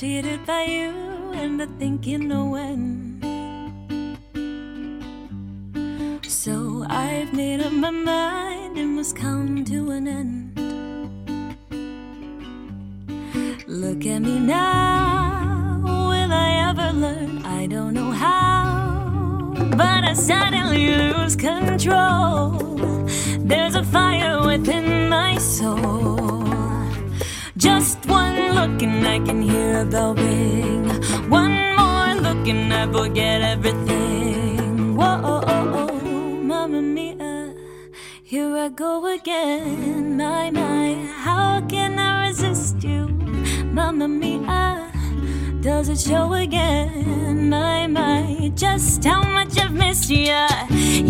cheated 0.03 0.45
by 0.45 0.63
you, 0.63 0.91
and 1.33 1.61
I 1.61 1.65
think 1.79 2.05
you 2.05 2.17
know 2.17 2.47
when. 2.47 3.21
So 6.27 6.85
I've 6.89 7.33
made 7.33 7.61
up 7.61 7.71
my 7.71 7.89
mind, 7.89 8.77
it 8.77 8.85
must 8.85 9.15
come 9.15 9.63
to 9.63 9.91
an 9.91 10.07
end. 10.09 10.59
Look 13.65 14.05
at 14.05 14.19
me 14.19 14.39
now, 14.39 15.79
will 15.85 16.33
I 16.33 16.69
ever 16.69 16.91
learn? 16.91 17.45
I 17.45 17.65
don't 17.67 17.93
know 17.93 18.11
how, 18.11 19.53
but 19.77 20.03
I 20.03 20.13
suddenly 20.15 20.85
lose 20.97 21.37
control. 21.37 22.57
There's 23.39 23.75
a 23.75 23.85
fire 23.85 24.45
within 24.45 25.07
my 25.07 25.37
soul. 25.37 26.43
Just 27.55 27.92
look 28.67 28.81
I 28.81 29.19
can 29.19 29.41
hear 29.41 29.81
a 29.81 29.85
bell 29.85 30.15
ring. 30.15 30.87
One 31.29 31.55
more 31.75 32.13
look 32.25 32.47
and 32.47 32.73
I 32.73 32.89
forget 32.91 33.41
everything. 33.41 34.95
Whoa, 34.95 35.19
oh, 35.31 35.43
oh, 35.47 35.69
oh, 35.79 35.93
mamma 36.49 36.81
mia, 36.81 37.53
here 38.23 38.55
I 38.55 38.69
go 38.69 39.05
again. 39.13 40.17
My, 40.17 40.49
my, 40.49 40.95
how 41.25 41.61
can 41.67 41.99
I 41.99 42.27
resist 42.27 42.83
you? 42.83 43.07
Mamma 43.77 44.07
mia, 44.07 44.91
does 45.59 45.89
it 45.89 45.99
show 45.99 46.33
again? 46.33 47.49
My, 47.49 47.87
my, 47.87 48.51
just 48.55 49.03
how 49.03 49.23
much 49.23 49.59
I've 49.59 49.73
missed 49.73 50.09
you. 50.09 50.45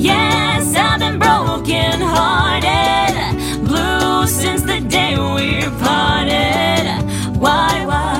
Yes, 0.09 0.75
I've 0.75 0.99
been 0.99 1.19
broken 1.19 2.01
hearted, 2.01 3.67
blue 3.67 4.25
since 4.25 4.63
the 4.63 4.79
day 4.79 5.11
we 5.35 5.61
parted. 5.83 6.72
Why, 7.43 7.83
why 7.85 8.12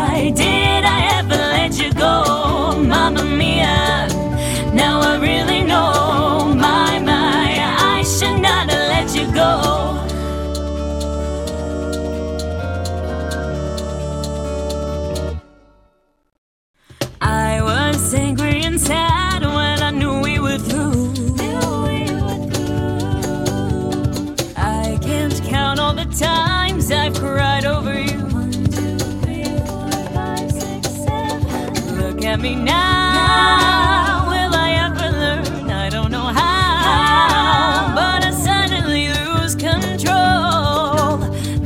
at 32.34 32.42
me 32.42 32.56
now. 32.56 34.26
Will 34.28 34.56
I 34.56 34.70
ever 34.86 35.08
learn? 35.22 35.70
I 35.70 35.90
don't 35.90 36.10
know 36.10 36.30
how. 36.42 37.94
But 37.94 38.26
I 38.26 38.32
suddenly 38.32 39.10
lose 39.20 39.54
control. 39.56 41.18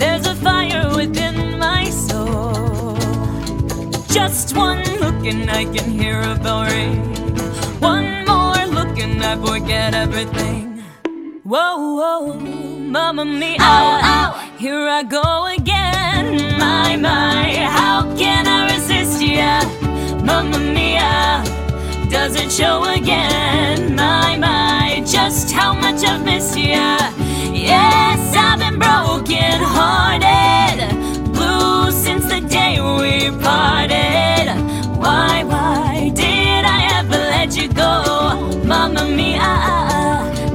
There's 0.02 0.26
a 0.27 0.35
fire 0.35 0.89
within 0.94 1.57
my 1.57 1.85
soul. 1.89 2.98
Just 4.10 4.56
one 4.57 4.84
look 5.03 5.19
and 5.31 5.49
I 5.49 5.64
can 5.73 5.89
hear 5.89 6.19
a 6.19 6.35
bell 6.35 6.64
ring. 6.65 6.98
One 7.80 8.26
more 8.26 8.61
look 8.77 8.99
and 8.99 9.23
I 9.23 9.34
forget 9.45 9.94
everything. 9.94 10.84
Whoa, 11.44 11.76
whoa, 11.99 12.34
mamma 12.94 13.23
mia. 13.23 13.57
Oh, 13.61 13.64
oh, 13.64 14.11
oh. 14.11 14.57
Here 14.57 14.85
I 14.99 15.03
go 15.03 15.45
again. 15.57 16.57
My, 16.60 16.98
my, 16.98 17.56
how 17.80 18.02
can 18.18 18.48
I 18.48 18.73
resist 18.73 19.22
ya? 19.22 19.76
Mamma 20.27 20.59
mia, 20.75 21.41
does 22.09 22.33
it 22.35 22.51
show 22.51 22.83
again? 22.97 23.95
My, 23.95 24.37
my, 24.37 25.01
just 25.15 25.51
how 25.51 25.71
much 25.73 26.03
I've 26.03 26.23
missed 26.25 26.57
you. 26.57 26.87
Yes, 27.71 28.19
I've 28.45 28.59
been 28.59 28.77
broken 28.77 29.57
hearted, 29.75 30.77
blue 31.35 31.91
since 31.91 32.25
the 32.33 32.41
day 32.57 32.73
we 32.99 33.13
parted. 33.47 34.45
Why, 35.03 35.43
why 35.51 36.11
did 36.13 36.63
I 36.77 36.79
ever 36.99 37.19
let 37.35 37.49
you 37.59 37.67
go? 37.83 37.93
Mamma 38.71 39.03
mia, 39.19 39.53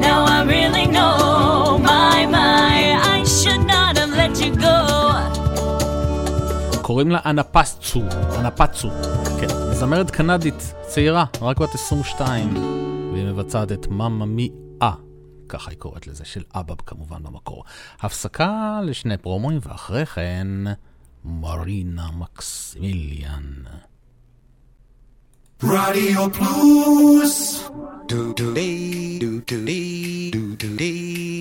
now 0.06 0.20
I 0.36 0.44
really 0.54 0.86
know. 0.96 1.78
My, 1.90 2.26
my, 2.26 2.76
I 3.14 3.24
should 3.24 3.64
not 3.66 3.96
have 3.96 4.12
let 4.22 4.34
you 4.44 4.54
go. 4.54 4.76
קוראים 6.82 7.10
לה 7.10 7.18
אנפסצו, 7.26 8.02
אנפצו, 8.38 8.90
כן. 9.40 9.61
זמרת 9.82 10.10
קנדית 10.10 10.74
צעירה, 10.88 11.24
רק 11.40 11.58
בת 11.58 11.74
22, 11.74 12.56
והיא 13.12 13.24
מבצעת 13.24 13.72
את 13.72 13.86
מאמא 13.86 14.24
מי 14.24 14.50
אה, 14.82 14.92
ככה 15.48 15.70
היא 15.70 15.78
קוראת 15.78 16.06
לזה, 16.06 16.24
של 16.24 16.42
אבא 16.54 16.74
כמובן 16.86 17.22
במקור. 17.22 17.64
הפסקה 18.00 18.80
לשני 18.84 19.16
פרומואים, 19.18 19.58
ואחרי 19.62 20.06
כן 20.06 20.48
מרינה 21.24 22.08
מקסימיליאן. 22.18 23.42
רדיו 25.62 26.32
פלוס 26.32 27.68
דו 28.08 28.32
דו 28.32 28.52
די 28.54 29.18
דו 29.20 29.26
דו 29.30 29.64
די 29.66 30.30
דו 30.32 30.38
דו 30.58 30.76
די 30.76 31.40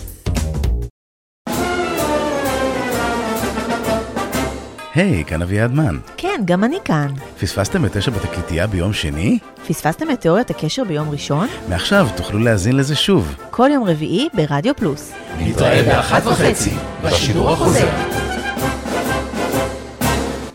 היי, 4.95 5.25
כאן 5.25 5.41
אביעד 5.41 5.73
מן. 5.73 5.97
כן, 6.17 6.41
גם 6.45 6.63
אני 6.63 6.77
כאן. 6.85 7.07
פספסתם 7.39 7.85
את 7.85 7.97
תשע 7.97 8.11
בתקליטייה 8.11 8.67
ביום 8.67 8.93
שני? 8.93 9.39
פספסתם 9.67 10.11
את 10.11 10.21
תיאוריית 10.21 10.49
הקשר 10.49 10.83
ביום 10.83 11.09
ראשון? 11.09 11.47
מעכשיו 11.69 12.07
תוכלו 12.15 12.39
להאזין 12.39 12.77
לזה 12.77 12.95
שוב. 12.95 13.35
כל 13.49 13.69
יום 13.73 13.83
רביעי 13.83 14.27
ברדיו 14.33 14.75
פלוס. 14.75 15.13
נתראה 15.39 15.83
באחת 15.83 16.25
וחצי 16.25 16.73
בשידור 17.03 17.51
החוזר. 17.51 17.87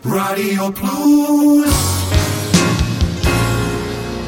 רדיו 0.05 0.75
פלוס 0.75 1.97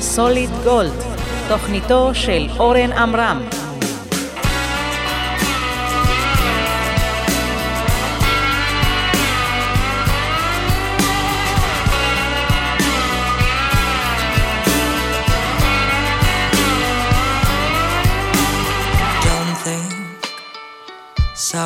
סוליד 0.02 0.50
גולד, 0.64 1.04
תוכניתו 1.48 2.10
של 2.14 2.48
אורן 2.60 2.92
עמרם. 2.92 3.42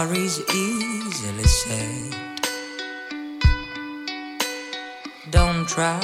Sorry's 0.04 0.40
easily 0.54 1.44
said. 1.44 2.16
Don't 5.30 5.66
try 5.68 6.02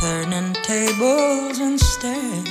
turning 0.00 0.52
tables 0.64 1.60
instead. 1.60 2.48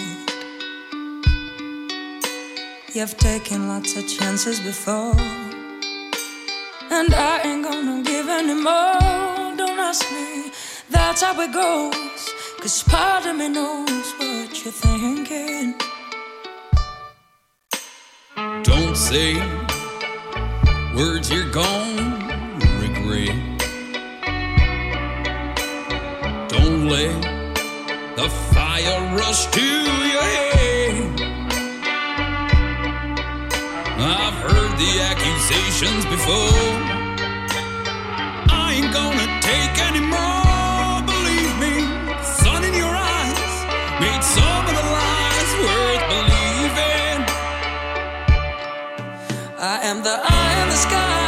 You've 2.93 3.17
taken 3.17 3.67
lots 3.67 3.97
of 3.97 4.07
chances 4.07 4.59
before, 4.61 5.19
and 6.97 7.13
I 7.13 7.41
ain't 7.43 7.63
gonna 7.63 8.01
give 8.03 8.29
any 8.29 8.57
more. 8.69 9.55
Don't 9.59 9.79
ask 9.89 10.03
me, 10.11 10.51
that's 10.89 11.23
how 11.23 11.41
it 11.41 11.51
goes. 11.51 12.21
Cause 12.61 12.83
part 12.83 13.25
of 13.25 13.35
me 13.35 13.49
knows 13.49 14.07
what 14.19 14.63
you're 14.63 14.79
thinking. 14.85 15.73
Don't 18.63 18.95
say 18.95 19.64
words 20.95 21.29
you're 21.29 21.49
gonna 21.49 22.07
regret. 22.79 23.35
Don't 26.47 26.87
let 26.87 27.21
the 28.15 28.29
fire 28.53 28.99
rush 29.17 29.45
to 29.47 29.61
your 29.61 30.27
head. 30.55 31.21
I've 33.99 34.39
heard 34.47 34.73
the 34.83 34.91
accusations 35.11 36.05
before. 36.05 36.63
I 38.49 38.75
ain't 38.77 38.93
gonna 38.93 39.27
take 39.41 39.75
any 39.89 39.99
more. 39.99 41.01
Believe 41.11 41.53
me, 41.59 41.75
sun 42.23 42.63
in 42.63 42.73
your 42.73 42.95
eyes 42.95 43.53
made 43.99 44.23
some 44.23 44.63
of 44.69 44.73
the 44.79 44.85
lies 44.97 45.51
worth 45.65 46.03
believing. 46.13 47.19
I 49.59 49.79
am 49.83 50.03
the 50.03 50.44
the 50.75 50.81
sky, 50.81 51.25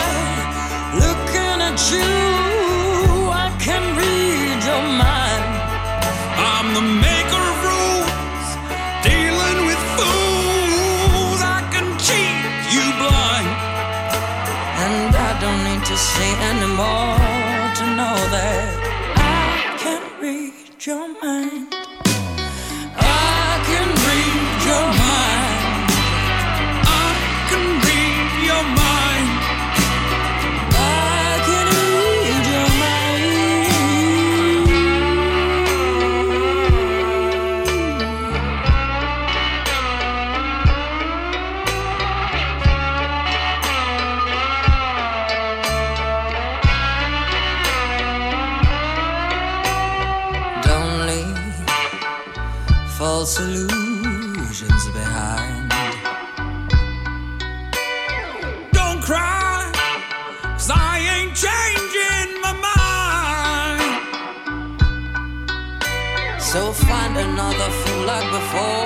another 67.20 67.70
fool 67.82 68.06
like 68.06 68.30
before. 68.32 68.86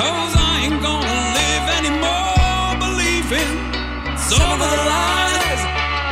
Cause 0.00 0.32
I 0.34 0.52
ain't 0.64 0.82
gonna 0.82 1.18
live 1.38 1.66
anymore 1.78 2.70
believing 2.86 3.54
some 4.18 4.58
of 4.64 4.70
the 4.74 4.82
lies, 4.92 5.62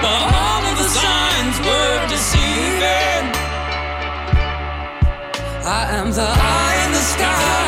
but 0.02 0.20
all 0.43 0.62
of 0.70 0.76
the 0.82 0.89
signs 1.01 1.56
were 1.66 1.98
deceiving. 2.14 3.24
I 5.66 5.82
am 5.98 6.12
the 6.12 6.28
eye 6.28 6.76
in 6.85 6.90
the 6.98 7.05
sky, 7.14 7.64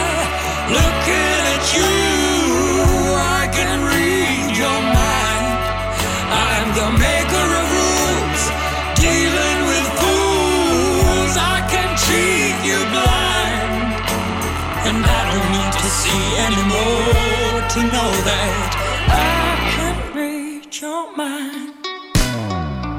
looking 0.77 1.39
at 1.55 1.65
you. 1.77 2.06
Anymore 16.45 17.61
to 17.75 17.81
know 17.95 18.11
that 18.29 18.71
I 19.09 19.57
can 19.75 19.97
read 20.15 20.81
your 20.81 21.17
mind. 21.17 21.75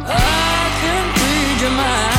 I 0.05 0.69
can 0.81 1.05
read 1.21 1.61
your 1.61 1.71
mind. 1.71 2.16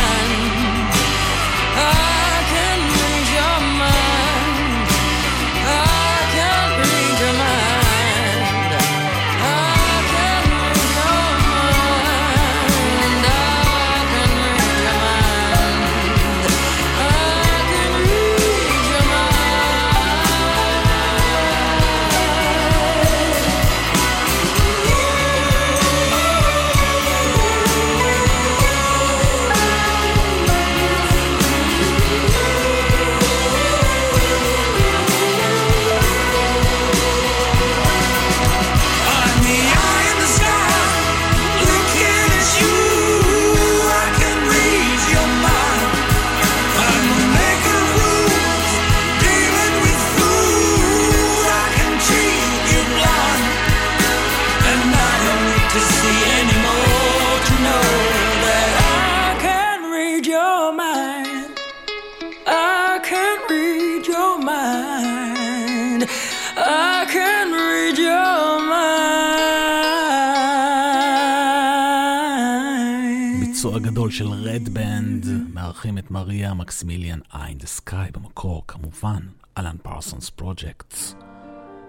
רול 74.08 74.14
של 74.14 74.28
רד 74.28 74.68
בנד, 74.68 75.26
מארחים 75.54 75.98
את 75.98 76.10
מריה 76.10 76.54
מקסימיליאן 76.54 77.18
איין 77.34 77.58
דה 77.58 77.66
סקאי 77.66 78.10
במקור, 78.12 78.64
כמובן, 78.68 79.18
אלן 79.58 79.76
פרסונס 79.82 80.30
פרוג'קט. 80.30 80.94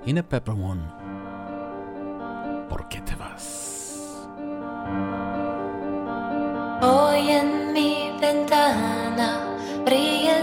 הנה 0.06 0.22
פפרמון, 0.22 0.80
פורקטבס. 2.70 3.76
Hoy 6.82 7.24
en 7.40 7.52
mi 7.74 7.92
ventana 8.22 9.32
brilla 9.86 10.38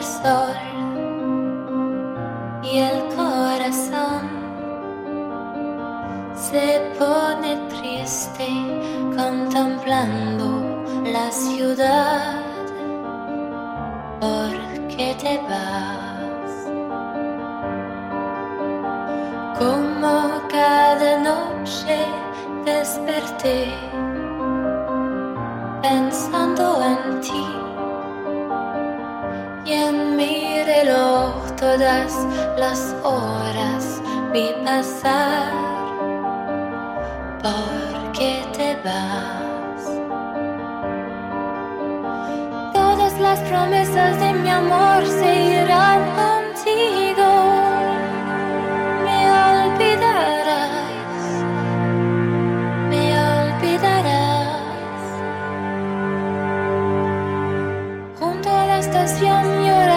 se 6.49 6.67
pone 6.99 7.53
triste 7.73 8.49
contemplando 9.19 10.66
la 11.13 11.31
ciudad. 11.31 12.41
¿Por 14.21 14.89
qué 14.89 15.15
te 15.21 15.39
vas? 15.49 16.53
Como 19.59 20.43
cada 20.49 21.19
noche 21.19 21.99
desperté 22.65 23.73
pensando 25.83 26.83
en 26.83 27.21
ti 27.21 27.47
y 29.65 29.73
en 29.73 30.17
mi 30.17 30.63
reloj 30.65 31.35
todas 31.57 32.13
las 32.59 32.95
horas 33.05 34.03
vi 34.33 34.55
pasar. 34.65 35.53
¿Por 37.43 38.13
qué 38.13 38.45
te 38.53 38.77
vas? 38.85 39.46
Todas 42.97 43.21
las 43.21 43.41
promesas 43.41 44.19
de 44.19 44.33
mi 44.33 44.49
amor 44.49 45.07
se 45.07 45.45
irán 45.63 46.01
contigo. 46.17 47.31
Me 49.05 49.19
olvidarás, 49.51 50.81
me 52.89 53.03
olvidarás. 53.35 54.57
Junto 58.19 58.49
a 58.49 58.67
la 58.67 58.79
estación 58.79 59.43
lloraré 59.67 59.96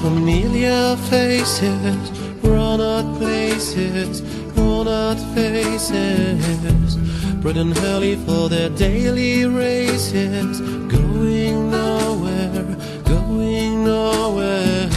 familiar 0.00 0.96
faces, 0.96 2.10
run 2.42 2.80
out 2.80 3.18
places, 3.18 4.22
run 4.56 4.88
out 4.88 5.18
faces, 5.34 6.96
bright 7.40 7.56
and 7.56 7.76
early 7.78 8.16
for 8.16 8.50
their 8.50 8.68
daily 8.70 9.46
races, 9.46 10.60
going 10.88 11.70
nowhere, 11.70 12.76
going 13.04 13.84
nowhere. 13.84 14.88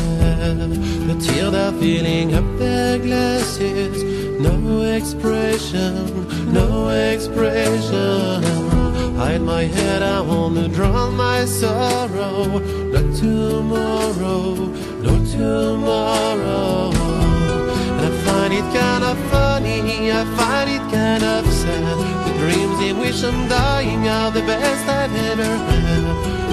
The 1.07 1.49
they're 1.51 1.71
filling 1.73 2.33
up 2.33 2.43
their 2.57 2.99
glasses, 2.99 4.03
no 4.41 4.81
expression, 4.81 5.93
no 6.51 6.89
expression. 6.89 8.43
Hide 9.15 9.41
my 9.41 9.63
head, 9.63 10.01
I 10.01 10.19
wanna 10.19 10.67
drown 10.67 11.15
my 11.15 11.45
sorrow. 11.45 12.59
Not 12.93 13.15
tomorrow, 13.15 14.55
no 15.05 15.13
tomorrow. 15.37 16.91
And 17.93 18.05
I 18.05 18.11
find 18.25 18.53
it 18.53 18.67
kind 18.77 19.03
of 19.05 19.17
funny, 19.31 20.11
I 20.11 20.25
find 20.35 20.69
it 20.69 20.91
kind 20.91 21.23
of 21.23 21.45
sad. 21.53 22.12
In 22.83 22.95
which 22.99 23.23
I'm 23.23 23.47
dying 23.47 24.07
of 24.09 24.33
the 24.33 24.41
best 24.41 24.85
I've 24.89 25.15
ever 25.31 25.43
had. 25.43 26.03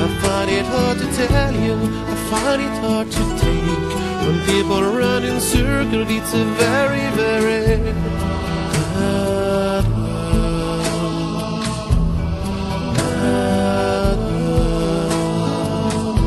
I 0.04 0.06
find 0.22 0.48
it 0.50 0.64
hard 0.64 0.98
to 0.98 1.06
tell 1.16 1.52
you, 1.52 1.74
I 2.12 2.14
find 2.30 2.62
it 2.62 2.74
hard 2.84 3.10
to 3.10 3.22
take. 3.42 3.90
When 4.24 4.36
people 4.46 4.82
run 4.82 5.24
in 5.24 5.40
circles, 5.40 6.08
it's 6.08 6.32
a 6.34 6.44
very, 6.62 7.06
very 7.18 7.92
hard 8.94 9.86
world. 9.96 10.84
Hard 13.22 14.18
world. 14.44 16.18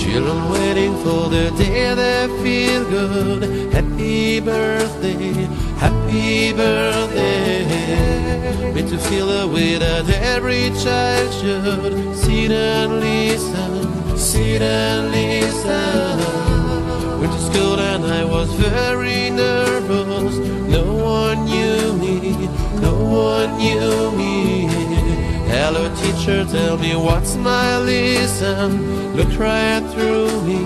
Children 0.00 0.40
waiting 0.50 0.94
for 1.04 1.22
the 1.30 1.44
day 1.56 1.94
they 1.94 2.26
feel 2.42 2.82
good. 2.90 3.42
Happy 3.72 4.40
birthday, 4.40 5.48
happy 5.82 6.52
birthday. 6.52 7.64
Made 8.72 8.88
to 8.88 8.98
feel 8.98 9.26
the 9.26 9.48
way 9.48 9.78
that 9.78 10.08
every 10.34 10.70
child 10.82 11.28
should. 11.38 12.16
Sit 12.16 12.52
and 12.52 13.00
listen, 13.00 14.16
sit 14.16 14.62
and 14.62 15.10
listen. 15.10 16.18
When 17.18 17.30
to 17.30 17.40
school 17.48 17.78
and 17.80 18.04
I 18.04 18.24
was 18.24 18.48
very 18.54 19.30
nervous. 19.30 20.38
No 20.76 20.84
one 21.18 21.38
knew 21.50 21.92
me, 22.02 22.16
no 22.86 22.94
one 23.26 23.50
knew 23.58 24.10
me. 24.20 24.68
Hello, 25.54 25.82
teacher, 26.00 26.44
tell 26.44 26.78
me 26.78 26.94
what's 26.94 27.34
my 27.36 27.78
lesson. 27.78 28.70
Look 29.16 29.32
right 29.38 29.84
through 29.92 30.30
me, 30.48 30.60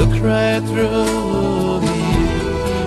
look 0.00 0.14
right 0.22 0.62
through 0.70 1.80
me. 1.86 1.98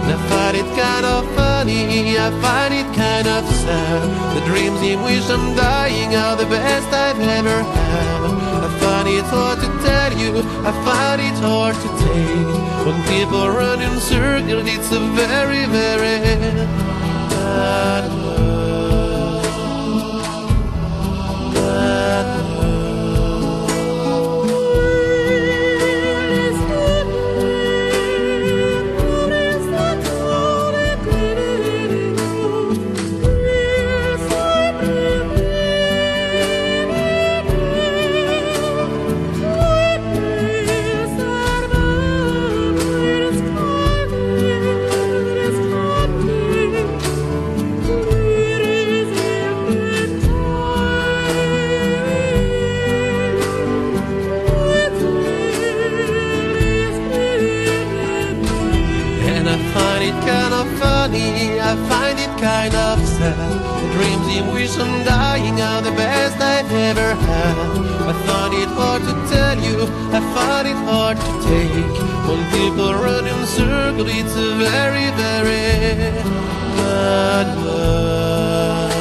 And 0.01 0.09
I 0.15 0.17
find 0.29 0.57
it 0.57 0.69
kind 0.75 1.05
of 1.05 1.23
oh, 1.37 1.50
funny, 1.61 2.17
I 2.17 2.29
find 2.41 2.73
it 2.73 2.89
kind 2.95 3.27
of 3.27 3.45
sad. 3.63 4.35
The 4.35 4.45
dreams 4.45 4.81
in 4.81 5.01
which 5.03 5.29
I'm 5.29 5.55
dying 5.55 6.15
are 6.15 6.35
the 6.35 6.45
best 6.45 6.87
I've 6.87 7.19
ever 7.19 7.61
had. 7.61 8.21
I 8.65 8.69
find 8.79 9.07
it 9.07 9.25
hard 9.25 9.59
to 9.59 9.69
tell 9.85 10.11
you, 10.17 10.39
I 10.69 10.71
find 10.85 11.21
it 11.21 11.37
hard 11.45 11.75
to 11.75 11.89
take. 12.03 12.85
When 12.85 12.97
people 13.13 13.47
run 13.49 13.79
in 13.79 13.99
circles, 13.99 14.67
it's 14.67 14.91
a 14.91 14.99
very, 15.13 15.65
very 15.67 16.17
bad 17.29 18.20
I'm 64.79 65.03
dying 65.03 65.59
are 65.61 65.81
the 65.81 65.91
best 65.91 66.37
I've 66.39 66.71
ever 66.71 67.13
had. 67.13 67.57
I 68.09 68.13
find 68.25 68.53
it 68.53 68.69
hard 68.69 69.01
to 69.03 69.13
tell 69.33 69.57
you, 69.67 69.83
I 70.17 70.19
find 70.33 70.67
it 70.67 70.79
hard 70.89 71.17
to 71.17 71.31
take. 71.49 71.95
When 72.27 72.41
people 72.51 72.93
run 72.93 73.27
in 73.27 73.45
circles, 73.45 74.09
it's 74.09 74.35
a 74.35 74.55
very, 74.55 75.11
very 75.25 76.11
bad 76.77 77.47
world. 77.63 78.91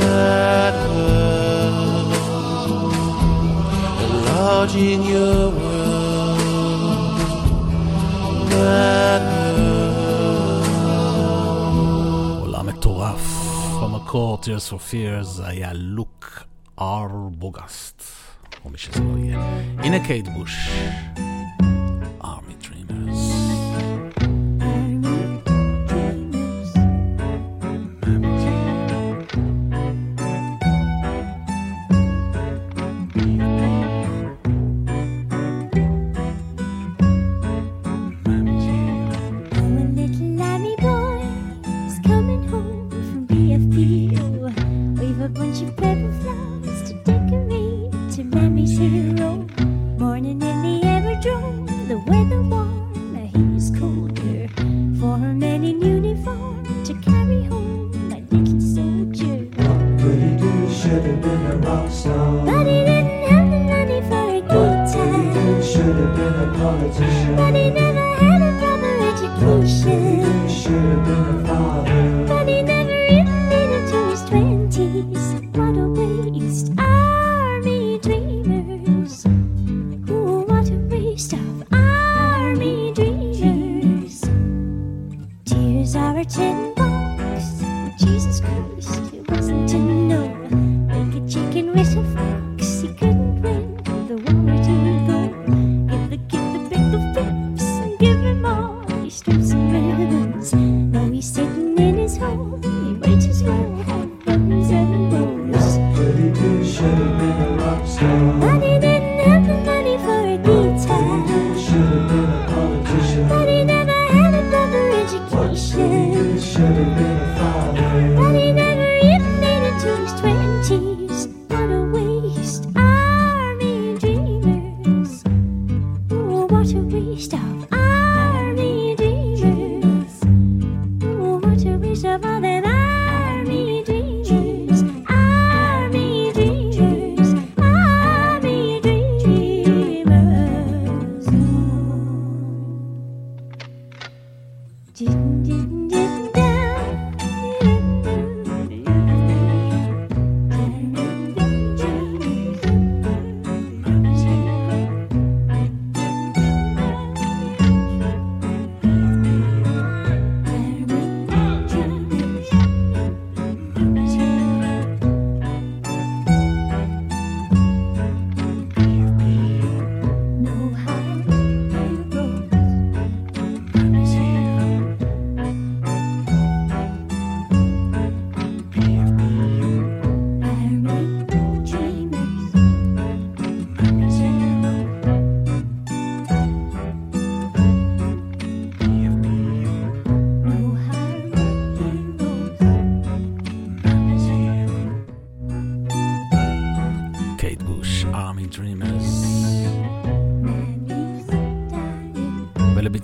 Bad 0.00 0.74
world. 0.90 2.12
Enlarging 4.04 5.02
your 5.04 5.50
world. 5.50 6.40
Bad 8.50 9.29
במקור 14.09 14.37
Tears 14.41 14.71
for 14.71 14.91
Fears 14.91 15.23
זה 15.23 15.47
היה 15.47 15.73
לוק 15.73 16.43
אר 16.79 17.07
בוגסט, 17.31 18.03
או 18.65 18.69
מי 18.69 18.77
שזה 18.77 18.99
לא 19.03 19.17
יהיה. 19.17 19.39
הנה 19.77 20.07
קייט 20.07 20.27
בוש. 20.27 20.69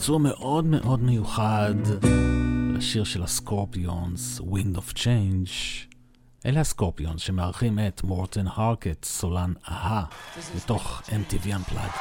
ביצוע 0.07 0.19
מאוד 0.19 0.65
מאוד 0.65 1.03
מיוחד 1.03 1.75
לשיר 2.77 3.05
של 3.05 3.23
הסקורפיונס, 3.23 4.41
Wind 4.41 4.77
of 4.77 4.93
Change. 4.95 5.51
אלה 6.47 6.61
הסקורפיונס 6.61 7.21
שמארחים 7.21 7.79
את 7.79 8.03
מורטן 8.03 8.47
הרקט, 8.47 9.05
סולן 9.05 9.53
אהה, 9.69 10.05
לתוך 10.57 11.03
MTV 11.09 11.47
Unplugged. 11.47 11.99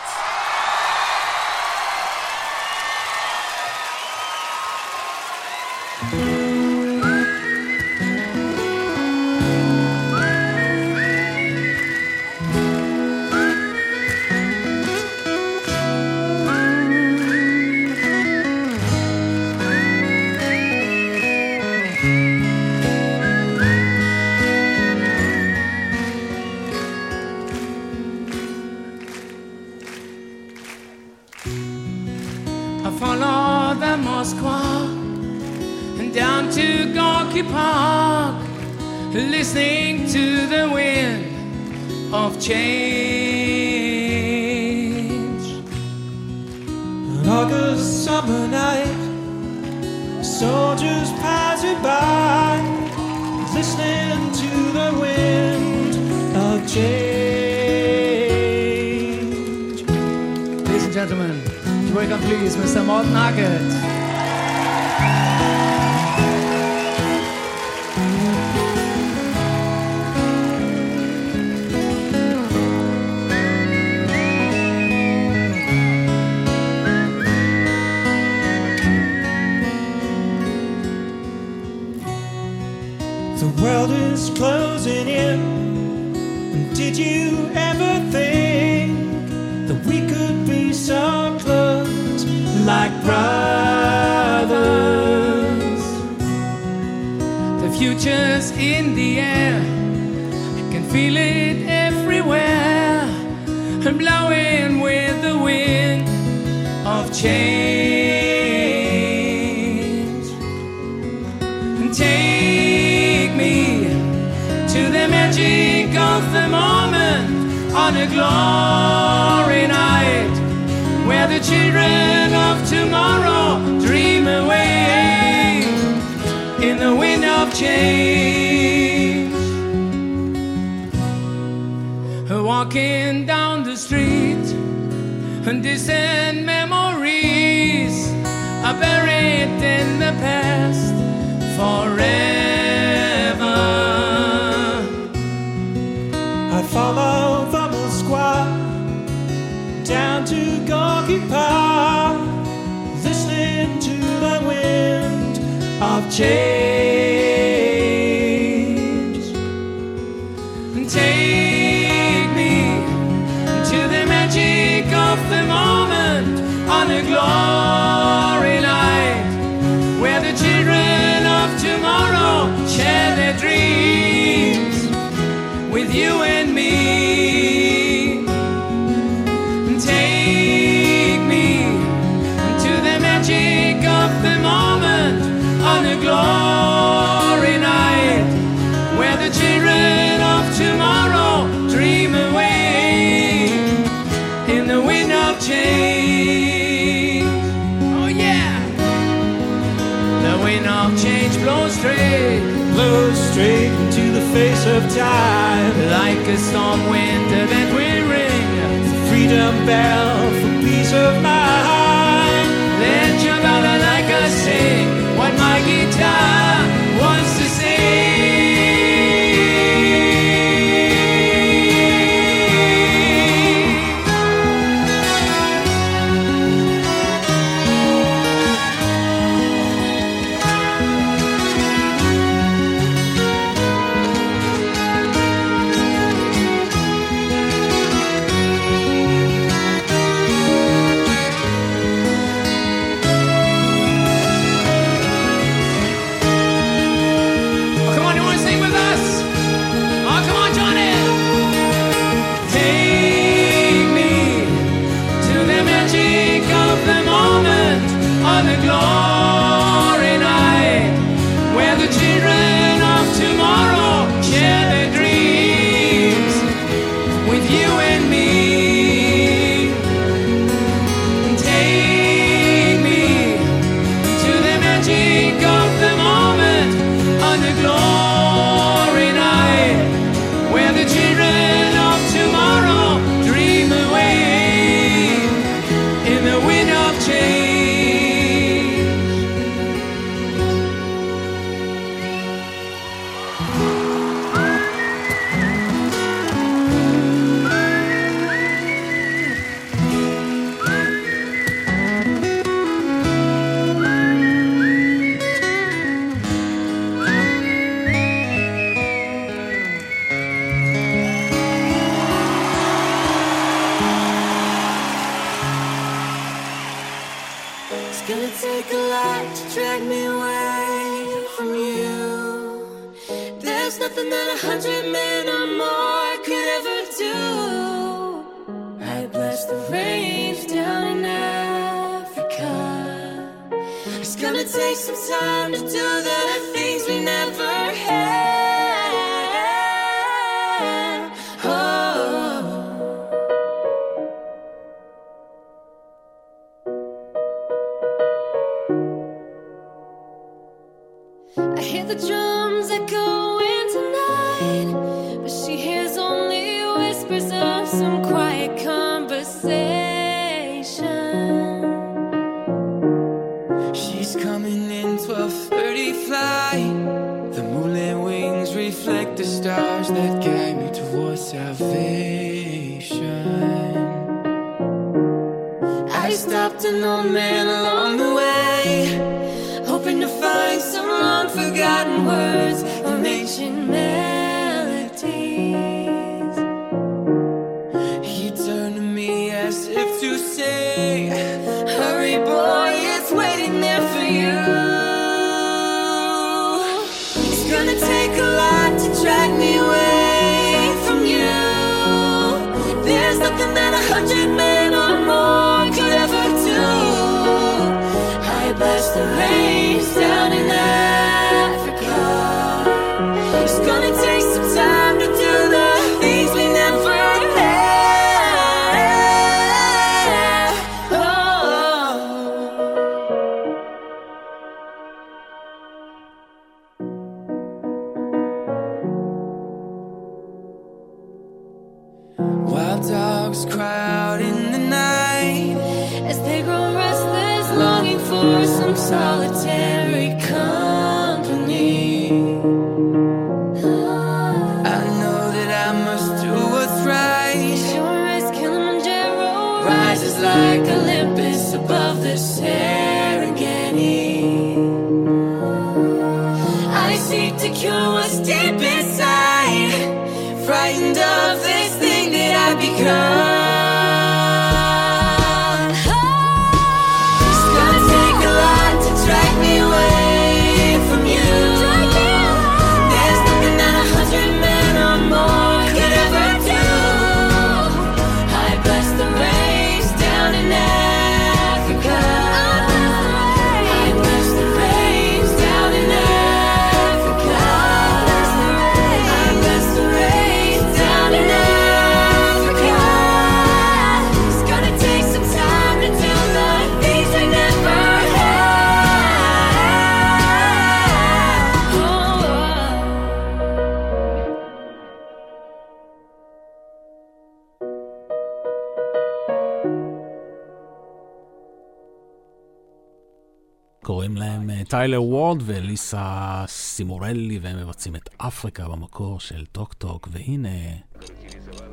וורד 515.41 515.59
וליסה 515.63 516.43
סימורלי, 516.47 517.39
והם 517.41 517.57
מבצעים 517.57 517.95
את 517.95 518.09
אפריקה 518.17 518.67
במקור 518.67 519.19
של 519.19 519.45
טוק 519.45 519.73
טוק, 519.73 520.07
והנה, 520.11 520.49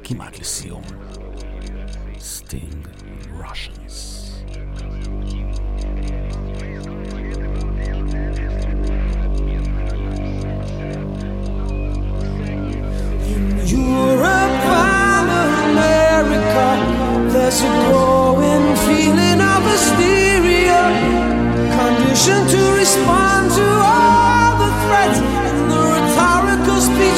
כמעט 0.05 0.39
לסיום, 0.39 0.82
סטינג 2.18 2.89
ראשנס. 3.39 4.18
Europe 13.66 14.66
and 14.86 15.28
America, 15.66 16.68
there's 17.32 17.60
a 17.62 17.72
growing 17.86 18.66
feeling 18.84 19.40
of 19.52 19.62
hysteria. 19.72 20.82
Conditioned 21.78 22.52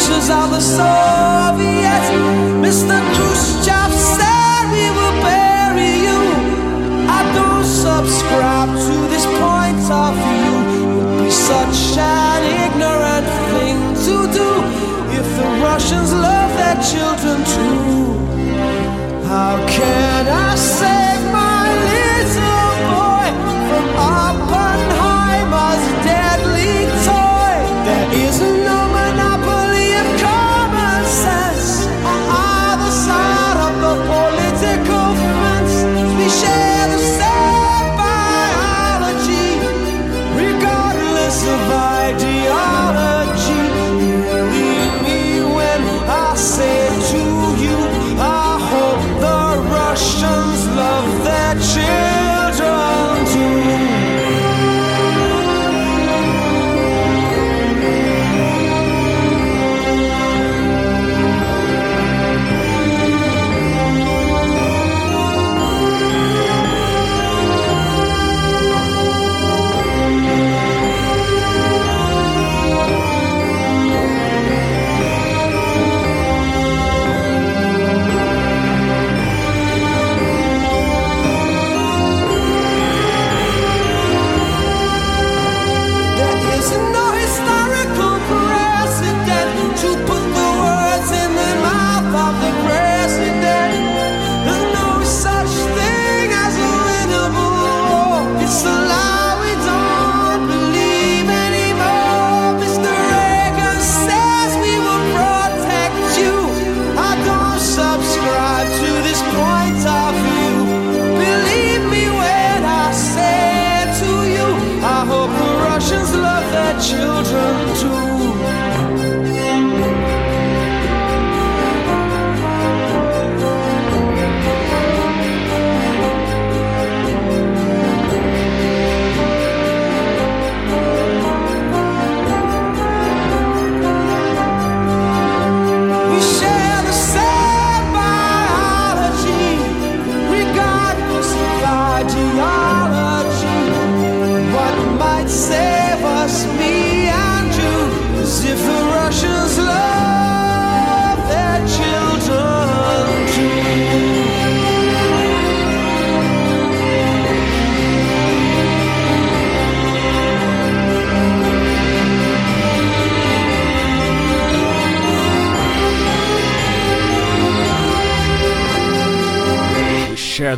Pictures 0.04 0.28
of 0.28 0.50
the 0.50 0.60
Soviets. 0.60 2.10
Mr. 2.60 2.96
Khrushchev 3.14 3.90
said 3.90 4.64
we 4.70 4.84
will 4.96 5.16
bury 5.24 5.92
you. 6.04 6.20
I 7.08 7.22
don't 7.32 7.64
subscribe 7.64 8.68
to 8.68 8.96
this 9.08 9.24
point 9.24 9.80
of 9.90 10.12
view. 10.28 10.56
It 10.76 10.84
would 10.94 11.24
be 11.24 11.30
such 11.30 11.96
an 11.96 12.42
ignorant 12.64 13.26
thing 13.48 13.78
to 14.04 14.16
do 14.38 14.50
if 15.18 15.26
the 15.38 15.48
Russians 15.64 16.12
love 16.12 16.52
their 16.52 16.76
children 16.92 17.38
too. 17.56 19.24
How 19.26 19.56
can 19.66 20.28
I 20.28 20.54
say? 20.54 21.13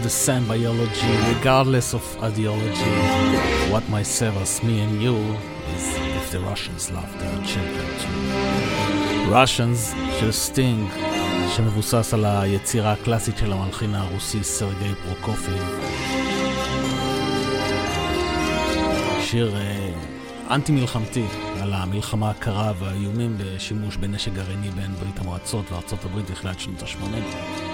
The 0.06 0.10
same 0.10 0.46
biology, 0.46 1.12
regardless 1.34 1.88
of 1.92 2.04
ideology. 2.22 2.94
What 3.72 3.84
might 3.88 4.06
save 4.18 4.36
us, 4.44 4.62
me 4.62 4.74
and 4.84 5.02
you, 5.02 5.16
is 5.74 5.86
if 6.18 6.26
the 6.30 6.40
Russians 6.50 6.82
love 6.96 7.10
their 7.20 7.38
children 7.50 7.88
too. 8.02 9.30
Russians 9.30 9.94
של 10.20 10.32
סטינג, 10.32 10.88
שמבוסס 11.56 12.14
על 12.14 12.24
היצירה 12.24 12.92
הקלאסית 12.92 13.38
של 13.38 13.52
המלחין 13.52 13.94
הרוסי 13.94 14.44
סרגי 14.44 14.94
פרוקופיב. 15.04 15.80
שיר 19.20 19.56
אה, 19.56 19.92
אנטי 20.50 20.72
מלחמתי 20.72 21.26
על 21.60 21.72
המלחמה 21.72 22.30
הקרה 22.30 22.72
והאיומים 22.78 23.36
בשימוש 23.38 23.96
בנשק 23.96 24.32
גרעיני 24.32 24.70
בין 24.70 24.94
ברית 24.94 25.18
המועצות 25.18 25.72
וארצות 25.72 26.04
הברית 26.04 26.30
בתחילת 26.30 26.60
שנות 26.60 26.82
ה-80. 26.82 27.65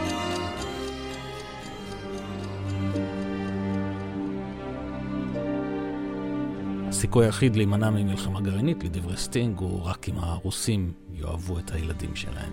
הסיכוי 7.02 7.26
היחיד 7.26 7.56
להימנע 7.56 7.90
ממלחמה 7.90 8.40
גרעינית, 8.40 8.84
לדברי 8.84 9.16
סטינג, 9.16 9.58
הוא 9.58 9.82
רק 9.84 10.08
אם 10.08 10.18
הרוסים 10.18 10.92
יאהבו 11.14 11.58
את 11.58 11.70
הילדים 11.70 12.16
שלהם. 12.16 12.52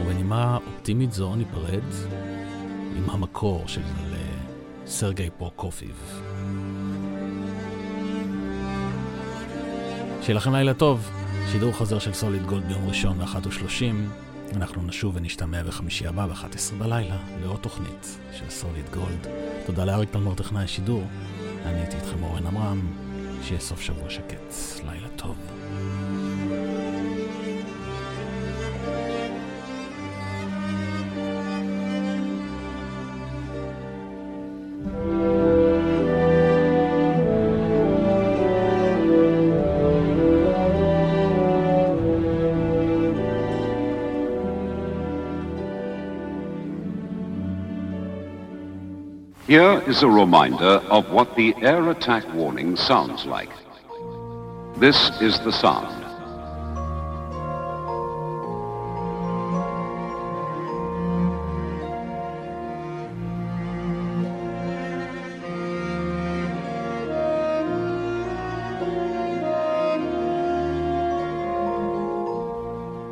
ובנימה 0.00 0.58
אופטימית 0.66 1.12
זו 1.12 1.36
ניפרד 1.36 1.82
עם 2.96 3.10
המקור 3.10 3.64
של 3.66 3.80
סרגי 4.86 5.30
פרוקופיב. 5.38 6.20
שיהיה 10.22 10.36
לכם 10.36 10.54
לילה 10.54 10.74
טוב, 10.74 11.10
שידור 11.52 11.72
חוזר 11.72 11.98
של 11.98 12.12
סוליד 12.12 12.46
גולד 12.46 12.68
ביום 12.68 12.88
ראשון 12.88 13.18
ב-13:30. 13.18 14.56
אנחנו 14.56 14.82
נשוב 14.82 15.16
ונשתמע 15.16 15.62
בחמישי 15.62 16.06
הבא 16.06 16.26
ב-11 16.26 16.74
בלילה 16.78 17.16
לעוד 17.42 17.60
תוכנית 17.60 18.18
של 18.32 18.50
סוליד 18.50 18.84
גולד. 18.94 19.26
תודה 19.66 19.84
לאריק 19.84 20.10
תלמור 20.10 20.34
טכנאי 20.34 20.64
השידור. 20.64 21.02
אני 21.66 21.80
הייתי 21.80 21.96
איתכם 21.96 22.22
אורן 22.22 22.46
עמרם, 22.46 22.80
שיהיה 23.42 23.60
סוף 23.60 23.80
שבוע 23.80 24.10
שקט, 24.10 24.54
לילה 24.86 25.08
טוב. 25.16 25.36
Is 49.88 50.02
a 50.02 50.08
reminder 50.08 50.82
of 50.90 51.10
what 51.10 51.34
the 51.34 51.54
air 51.62 51.88
attack 51.88 52.22
warning 52.34 52.76
sounds 52.76 53.24
like. 53.24 53.48
This 54.76 55.10
is 55.22 55.40
the 55.40 55.50
sound. 55.50 56.04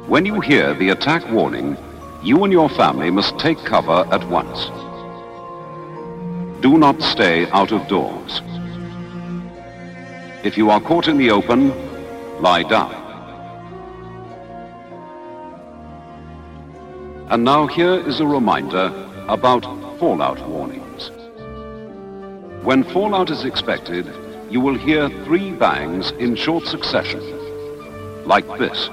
When 0.06 0.26
you 0.26 0.40
hear 0.40 0.74
the 0.74 0.90
attack 0.90 1.26
warning, 1.30 1.78
you 2.22 2.44
and 2.44 2.52
your 2.52 2.68
family 2.68 3.10
must 3.10 3.38
take 3.38 3.58
cover 3.64 4.06
at 4.12 4.28
once. 4.28 4.70
Do 6.66 6.78
not 6.78 7.01
stay 7.01 7.48
out 7.51 7.70
of 7.70 7.86
doors. 7.86 8.43
If 10.43 10.59
you 10.59 10.68
are 10.68 10.80
caught 10.80 11.06
in 11.06 11.16
the 11.16 11.30
open, 11.30 11.68
lie 12.43 12.64
down. 12.64 12.93
And 17.30 17.44
now 17.44 17.68
here 17.68 18.05
is 18.09 18.18
a 18.18 18.26
reminder 18.26 18.86
about 19.28 19.62
fallout 20.01 20.44
warnings. 20.48 21.12
When 22.64 22.82
fallout 22.82 23.30
is 23.30 23.44
expected, 23.44 24.12
you 24.51 24.60
will 24.60 24.76
hear 24.76 25.09
three 25.24 25.52
bangs 25.52 26.10
in 26.18 26.34
short 26.34 26.66
succession, 26.66 27.22
like 28.24 28.48
this. 28.59 28.88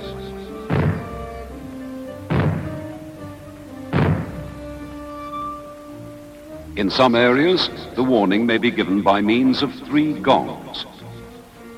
In 6.83 6.89
some 6.89 7.15
areas, 7.15 7.69
the 7.95 8.03
warning 8.03 8.45
may 8.45 8.57
be 8.57 8.69
given 8.69 9.01
by 9.01 9.21
means 9.21 9.61
of 9.61 9.73
three 9.87 10.19
gongs, 10.19 10.85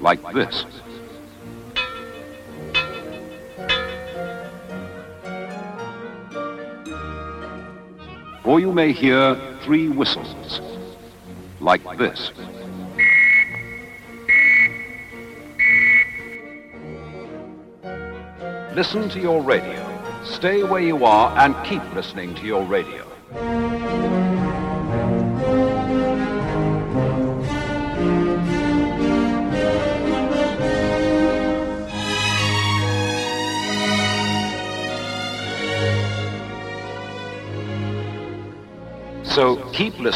like 0.02 0.20
this. 0.34 0.66
Or 8.44 8.60
you 8.60 8.72
may 8.74 8.94
hear 8.94 9.40
three 9.62 9.90
whistles, 9.90 10.60
like 11.60 11.84
this. 12.00 12.32
Listen 18.74 19.08
to 19.10 19.20
your 19.20 19.44
radio. 19.44 19.86
Stay 20.24 20.64
where 20.64 20.82
you 20.82 21.06
are 21.06 21.38
and 21.38 21.56
keep 21.64 21.84
listening 21.94 22.34
to 22.34 22.48
your 22.48 22.64
radio. 22.64 23.06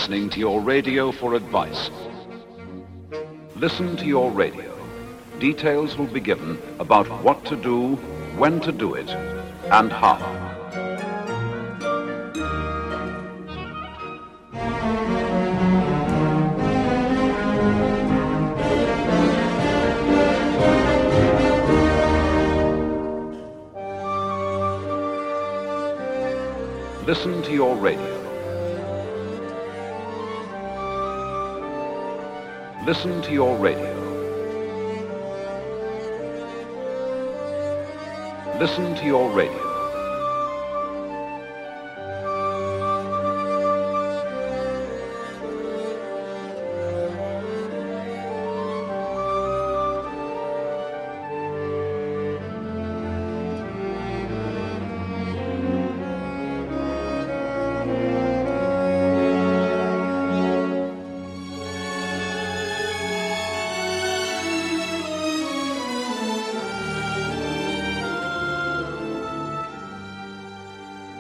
Listening 0.10 0.30
to 0.31 0.40
your 0.40 0.60
radio 0.60 1.11
for 1.11 1.36
advice. 1.36 1.91
Listen 3.56 3.95
to 3.95 4.06
your 4.06 4.31
radio. 4.31 4.76
Details 5.38 5.99
will 5.99 6.07
be 6.07 6.19
given 6.19 6.57
about 6.80 7.06
what 7.23 7.45
to 7.45 7.56
do, 7.56 7.95
when 8.36 8.60
to 8.61 8.72
do 8.72 8.95
it, 8.95 9.07
and 9.72 9.91
how. 9.91 10.18
Listen 27.06 27.44
to 27.44 27.53
your 27.53 27.76
radio. 27.76 27.98
Listen 32.89 33.21
to 33.21 33.31
your 33.31 33.55
radio. 33.57 33.93
Listen 38.57 38.95
to 38.95 39.05
your 39.05 39.29
radio. 39.29 39.68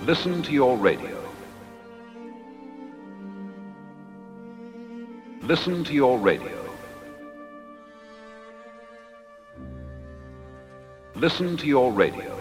Listen 0.08 0.42
to 0.42 0.52
your 0.52 0.76
radio. 0.76 1.18
Listen 5.42 5.84
to 5.84 5.92
your 5.92 6.18
radio. 6.18 6.58
Listen 11.14 11.56
to 11.56 11.66
your 11.66 11.92
radio. 11.92 12.34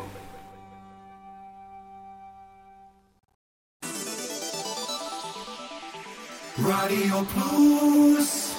רדיו 6.60 7.26
פלוס 7.26 8.56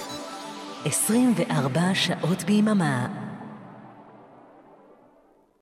24 0.85 1.95
שעות 1.95 2.45
ביממה 2.45 3.18